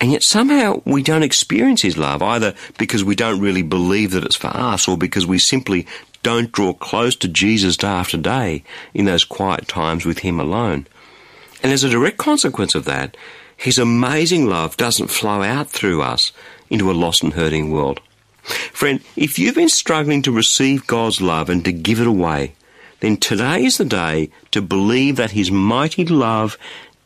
and 0.00 0.12
yet 0.12 0.22
somehow 0.22 0.82
we 0.84 1.02
don't 1.02 1.22
experience 1.22 1.82
his 1.82 1.96
love, 1.96 2.22
either 2.22 2.54
because 2.78 3.02
we 3.02 3.14
don't 3.14 3.40
really 3.40 3.62
believe 3.62 4.10
that 4.10 4.24
it's 4.24 4.36
for 4.36 4.48
us 4.48 4.88
or 4.88 4.98
because 4.98 5.26
we 5.26 5.38
simply 5.38 5.86
don't 6.26 6.50
draw 6.50 6.72
close 6.72 7.14
to 7.14 7.28
Jesus 7.28 7.76
day 7.76 7.86
after 7.86 8.16
day 8.16 8.64
in 8.92 9.04
those 9.04 9.22
quiet 9.22 9.68
times 9.68 10.04
with 10.04 10.18
him 10.18 10.40
alone. 10.40 10.88
And 11.62 11.72
as 11.72 11.84
a 11.84 11.88
direct 11.88 12.16
consequence 12.16 12.74
of 12.74 12.84
that, 12.86 13.16
his 13.56 13.78
amazing 13.78 14.46
love 14.46 14.76
doesn't 14.76 15.06
flow 15.06 15.44
out 15.44 15.70
through 15.70 16.02
us 16.02 16.32
into 16.68 16.90
a 16.90 16.98
lost 16.98 17.22
and 17.22 17.34
hurting 17.34 17.70
world. 17.70 18.00
Friend, 18.42 19.00
if 19.14 19.38
you've 19.38 19.54
been 19.54 19.68
struggling 19.68 20.20
to 20.22 20.32
receive 20.32 20.88
God's 20.88 21.20
love 21.20 21.48
and 21.48 21.64
to 21.64 21.70
give 21.70 22.00
it 22.00 22.08
away, 22.08 22.54
then 22.98 23.18
today 23.18 23.64
is 23.64 23.78
the 23.78 23.84
day 23.84 24.30
to 24.50 24.60
believe 24.60 25.14
that 25.14 25.30
His 25.30 25.52
mighty 25.52 26.04
love 26.04 26.58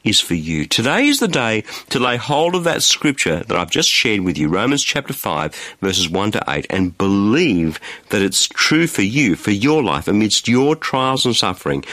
is 0.04 0.20
for 0.20 0.34
you. 0.34 0.66
Today 0.66 1.06
is 1.06 1.20
the 1.20 1.28
day 1.28 1.62
to 1.90 1.98
lay 1.98 2.16
hold 2.16 2.54
of 2.54 2.64
that 2.64 2.82
scripture 2.82 3.40
that 3.40 3.56
I've 3.56 3.70
just 3.70 3.88
shared 3.88 4.20
with 4.20 4.38
you, 4.38 4.48
Romans 4.48 4.82
chapter 4.82 5.12
5, 5.12 5.76
verses 5.80 6.08
1 6.08 6.32
to 6.32 6.44
8, 6.48 6.66
and 6.70 6.96
believe 6.96 7.78
that 8.08 8.22
it's 8.22 8.48
true 8.48 8.86
for 8.86 9.02
you, 9.02 9.36
for 9.36 9.50
your 9.50 9.82
life, 9.82 10.08
amidst 10.08 10.48
your 10.48 10.76
trials 10.76 11.26
and 11.26 11.36
suffering, 11.36 11.84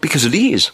because 0.00 0.24
it 0.24 0.34
is. 0.34 0.70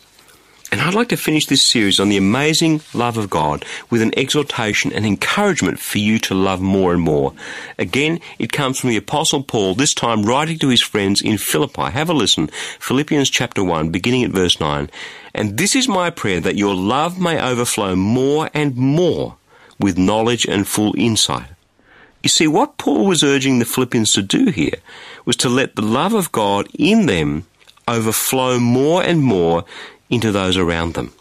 And 0.70 0.82
I'd 0.82 0.94
like 0.94 1.08
to 1.08 1.16
finish 1.16 1.46
this 1.46 1.62
series 1.62 1.98
on 1.98 2.10
the 2.10 2.18
amazing 2.18 2.82
love 2.92 3.16
of 3.16 3.30
God 3.30 3.64
with 3.88 4.02
an 4.02 4.12
exhortation 4.18 4.92
and 4.92 5.06
encouragement 5.06 5.78
for 5.78 5.96
you 5.96 6.18
to 6.20 6.34
love 6.34 6.60
more 6.60 6.92
and 6.92 7.00
more. 7.00 7.32
Again, 7.78 8.20
it 8.38 8.52
comes 8.52 8.78
from 8.78 8.90
the 8.90 8.98
Apostle 8.98 9.42
Paul, 9.42 9.74
this 9.74 9.94
time 9.94 10.24
writing 10.24 10.58
to 10.58 10.68
his 10.68 10.82
friends 10.82 11.22
in 11.22 11.38
Philippi. 11.38 11.90
Have 11.90 12.10
a 12.10 12.12
listen. 12.12 12.48
Philippians 12.80 13.30
chapter 13.30 13.64
1, 13.64 13.88
beginning 13.88 14.24
at 14.24 14.30
verse 14.30 14.60
9. 14.60 14.90
And 15.32 15.56
this 15.56 15.74
is 15.74 15.88
my 15.88 16.10
prayer 16.10 16.40
that 16.40 16.56
your 16.56 16.74
love 16.74 17.18
may 17.18 17.40
overflow 17.40 17.96
more 17.96 18.50
and 18.52 18.76
more 18.76 19.36
with 19.80 19.96
knowledge 19.96 20.44
and 20.44 20.68
full 20.68 20.94
insight. 20.98 21.48
You 22.22 22.28
see, 22.28 22.46
what 22.46 22.76
Paul 22.76 23.06
was 23.06 23.24
urging 23.24 23.58
the 23.58 23.64
Philippians 23.64 24.12
to 24.12 24.22
do 24.22 24.50
here 24.50 24.74
was 25.24 25.36
to 25.36 25.48
let 25.48 25.76
the 25.76 25.82
love 25.82 26.12
of 26.12 26.30
God 26.30 26.68
in 26.78 27.06
them 27.06 27.46
overflow 27.86 28.58
more 28.58 29.02
and 29.02 29.22
more 29.22 29.64
into 30.10 30.32
those 30.32 30.56
around 30.56 30.94
them. 30.94 31.12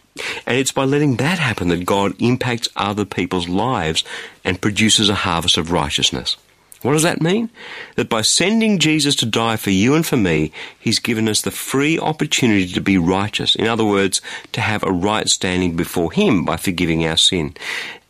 And 0.45 0.57
it's 0.57 0.71
by 0.71 0.85
letting 0.85 1.17
that 1.17 1.39
happen 1.39 1.67
that 1.69 1.85
God 1.85 2.19
impacts 2.19 2.69
other 2.75 3.05
people's 3.05 3.47
lives 3.47 4.03
and 4.43 4.61
produces 4.61 5.09
a 5.09 5.15
harvest 5.15 5.57
of 5.57 5.71
righteousness. 5.71 6.37
What 6.83 6.93
does 6.93 7.03
that 7.03 7.21
mean? 7.21 7.49
That 7.95 8.09
by 8.09 8.21
sending 8.21 8.77
Jesus 8.77 9.15
to 9.17 9.25
die 9.25 9.55
for 9.55 9.71
you 9.71 9.95
and 9.95 10.05
for 10.05 10.17
me, 10.17 10.51
He's 10.79 10.99
given 10.99 11.27
us 11.27 11.41
the 11.41 11.51
free 11.51 11.97
opportunity 11.97 12.67
to 12.67 12.81
be 12.81 12.97
righteous. 12.97 13.55
In 13.55 13.67
other 13.67 13.85
words, 13.85 14.21
to 14.53 14.61
have 14.61 14.83
a 14.83 14.91
right 14.91 15.27
standing 15.27 15.75
before 15.75 16.11
Him 16.11 16.45
by 16.45 16.57
forgiving 16.57 17.05
our 17.05 17.17
sin. 17.17 17.55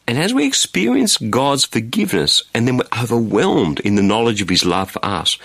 And 0.06 0.18
as 0.18 0.34
we 0.34 0.46
experience 0.46 1.18
God's 1.18 1.66
forgiveness 1.66 2.44
and 2.54 2.68
then 2.68 2.78
we're 2.78 3.02
overwhelmed 3.02 3.80
in 3.82 3.96
the 3.96 4.04
knowledge 4.04 4.42
of 4.42 4.50
His 4.50 4.66
love 4.66 4.92
for 4.92 5.04
us, 5.04 5.38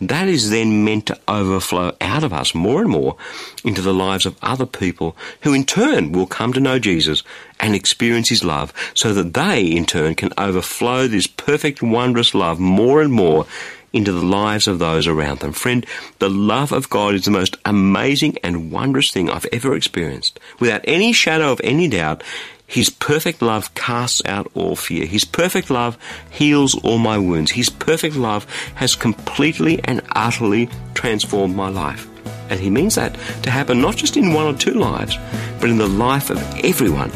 that 0.00 0.28
is 0.28 0.50
then 0.50 0.84
meant 0.84 1.06
to 1.06 1.18
overflow 1.26 1.96
out 2.00 2.22
of 2.22 2.32
us 2.32 2.54
more 2.54 2.80
and 2.82 2.90
more 2.90 3.16
into 3.64 3.80
the 3.80 3.94
lives 3.94 4.26
of 4.26 4.36
other 4.42 4.66
people 4.66 5.16
who 5.42 5.54
in 5.54 5.64
turn 5.64 6.12
will 6.12 6.26
come 6.26 6.52
to 6.52 6.60
know 6.60 6.78
Jesus 6.78 7.22
and 7.58 7.74
experience 7.74 8.28
his 8.28 8.44
love 8.44 8.72
so 8.94 9.14
that 9.14 9.34
they 9.34 9.64
in 9.64 9.86
turn 9.86 10.14
can 10.14 10.32
overflow 10.36 11.08
this 11.08 11.26
perfect, 11.26 11.82
wondrous 11.82 12.34
love 12.34 12.60
more 12.60 13.00
and 13.00 13.12
more 13.12 13.46
into 13.92 14.12
the 14.12 14.24
lives 14.24 14.68
of 14.68 14.78
those 14.78 15.06
around 15.06 15.40
them. 15.40 15.52
Friend, 15.52 15.86
the 16.18 16.28
love 16.28 16.72
of 16.72 16.90
God 16.90 17.14
is 17.14 17.24
the 17.24 17.30
most 17.30 17.56
amazing 17.64 18.36
and 18.42 18.70
wondrous 18.70 19.10
thing 19.10 19.30
I've 19.30 19.46
ever 19.52 19.74
experienced. 19.74 20.38
Without 20.60 20.82
any 20.84 21.14
shadow 21.14 21.50
of 21.52 21.60
any 21.64 21.88
doubt, 21.88 22.22
his 22.66 22.90
perfect 22.90 23.42
love 23.42 23.72
casts 23.74 24.22
out 24.26 24.50
all 24.54 24.76
fear. 24.76 25.06
His 25.06 25.24
perfect 25.24 25.70
love 25.70 25.96
heals 26.30 26.74
all 26.82 26.98
my 26.98 27.16
wounds. 27.16 27.52
His 27.52 27.70
perfect 27.70 28.16
love 28.16 28.44
has 28.74 28.96
completely 28.96 29.80
and 29.84 30.02
utterly 30.12 30.68
transformed 30.94 31.54
my 31.54 31.68
life. 31.68 32.08
And 32.50 32.60
he 32.60 32.70
means 32.70 32.96
that 32.96 33.14
to 33.42 33.50
happen 33.50 33.80
not 33.80 33.96
just 33.96 34.16
in 34.16 34.32
one 34.32 34.46
or 34.46 34.58
two 34.58 34.74
lives, 34.74 35.16
but 35.60 35.70
in 35.70 35.78
the 35.78 35.88
life 35.88 36.30
of 36.30 36.38
everyone 36.64 37.10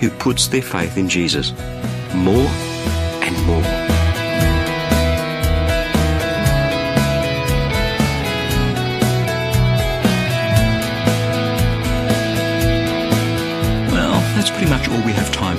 who 0.00 0.10
puts 0.10 0.48
their 0.48 0.62
faith 0.62 0.96
in 0.96 1.08
Jesus. 1.08 1.52
More 2.14 2.48
and 3.22 3.46
more. 3.46 3.75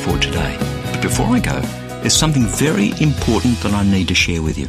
For 0.08 0.18
today. 0.20 0.56
But 0.92 1.02
before 1.02 1.28
I 1.28 1.40
go, 1.40 1.60
there's 2.00 2.16
something 2.16 2.46
very 2.46 2.92
important 3.02 3.60
that 3.60 3.74
I 3.74 3.84
need 3.84 4.08
to 4.08 4.16
share 4.16 4.42
with 4.42 4.58
you. 4.58 4.68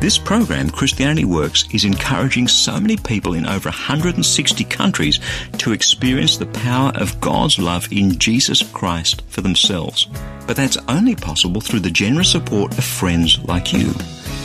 This 0.00 0.18
program, 0.18 0.68
Christianity 0.68 1.24
Works, 1.24 1.64
is 1.72 1.84
encouraging 1.84 2.48
so 2.48 2.80
many 2.80 2.96
people 2.96 3.34
in 3.34 3.46
over 3.46 3.68
160 3.68 4.64
countries 4.64 5.20
to 5.58 5.72
experience 5.72 6.36
the 6.36 6.46
power 6.46 6.92
of 6.96 7.20
God's 7.20 7.58
love 7.58 7.86
in 7.92 8.18
Jesus 8.18 8.62
Christ 8.62 9.22
for 9.28 9.42
themselves. 9.42 10.08
But 10.46 10.56
that's 10.56 10.76
only 10.88 11.14
possible 11.14 11.60
through 11.60 11.80
the 11.80 11.90
generous 11.90 12.32
support 12.32 12.76
of 12.76 12.84
friends 12.84 13.38
like 13.44 13.72
you. 13.72 13.94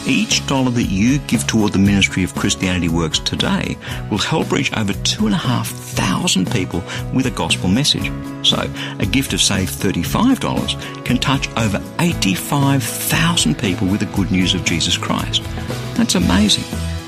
Each 0.08 0.46
dollar 0.48 0.72
that 0.72 0.84
you 0.84 1.20
give 1.20 1.46
toward 1.46 1.74
the 1.74 1.80
ministry 1.80 2.24
of 2.24 2.34
Christianity 2.34 2.90
Works 2.90 3.20
today 3.20 3.78
will 4.10 4.18
help 4.18 4.52
reach 4.52 4.76
over 4.76 4.94
2,500 4.94 6.52
people 6.52 6.82
with 7.14 7.26
a 7.26 7.32
gospel 7.32 7.70
message. 7.70 8.12
So, 8.46 8.70
a 9.00 9.06
gift 9.06 9.34
of, 9.34 9.42
say, 9.42 9.66
$35 9.66 11.06
can 11.06 11.18
touch 11.18 11.50
over 11.58 11.82
85,000 12.00 13.58
people 13.58 13.88
with 13.88 14.00
the 14.00 14.06
good 14.08 14.32
news 14.32 14.54
of 14.54 14.64
Jesus 14.66 14.98
Christ. 14.98 15.44
That's 15.96 16.16
amazing. 16.16 16.64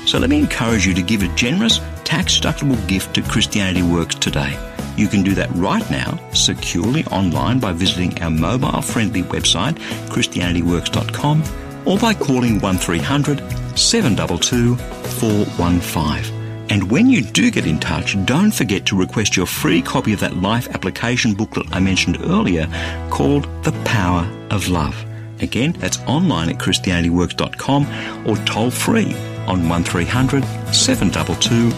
So, 0.06 0.18
let 0.18 0.30
me 0.30 0.38
encourage 0.38 0.86
you 0.86 0.94
to 0.94 1.02
give 1.02 1.22
a 1.22 1.34
generous, 1.34 1.80
tax 2.04 2.38
deductible 2.38 2.86
gift 2.88 3.14
to 3.14 3.22
Christianity 3.22 3.82
Works 3.82 4.14
today. 4.14 4.58
You 4.96 5.08
can 5.08 5.22
do 5.22 5.34
that 5.34 5.50
right 5.54 5.88
now, 5.90 6.20
securely 6.34 7.04
online 7.06 7.58
by 7.58 7.72
visiting 7.72 8.22
our 8.22 8.30
mobile 8.30 8.82
friendly 8.82 9.22
website, 9.22 9.78
ChristianityWorks.com 10.08 11.61
or 11.86 11.98
by 11.98 12.14
calling 12.14 12.60
1300 12.60 13.38
722 13.78 14.76
415. 14.76 16.42
And 16.70 16.90
when 16.90 17.10
you 17.10 17.20
do 17.22 17.50
get 17.50 17.66
in 17.66 17.78
touch, 17.78 18.16
don't 18.24 18.50
forget 18.50 18.86
to 18.86 18.96
request 18.96 19.36
your 19.36 19.46
free 19.46 19.82
copy 19.82 20.12
of 20.12 20.20
that 20.20 20.36
life 20.36 20.68
application 20.68 21.34
booklet 21.34 21.66
I 21.70 21.80
mentioned 21.80 22.18
earlier 22.22 22.66
called 23.10 23.44
The 23.64 23.72
Power 23.84 24.26
of 24.50 24.68
Love. 24.68 25.04
Again, 25.40 25.72
that's 25.72 26.00
online 26.02 26.48
at 26.48 26.56
ChristianityWorks.com 26.56 28.26
or 28.26 28.36
toll 28.46 28.70
free 28.70 29.14
on 29.46 29.68
1300 29.68 30.44
722 30.72 31.70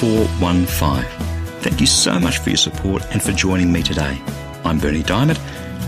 415. 0.00 1.04
Thank 1.60 1.80
you 1.80 1.86
so 1.86 2.18
much 2.18 2.38
for 2.38 2.50
your 2.50 2.56
support 2.56 3.04
and 3.12 3.22
for 3.22 3.30
joining 3.30 3.70
me 3.70 3.82
today. 3.84 4.20
I'm 4.64 4.78
Bernie 4.78 5.04
Dymet. 5.04 5.38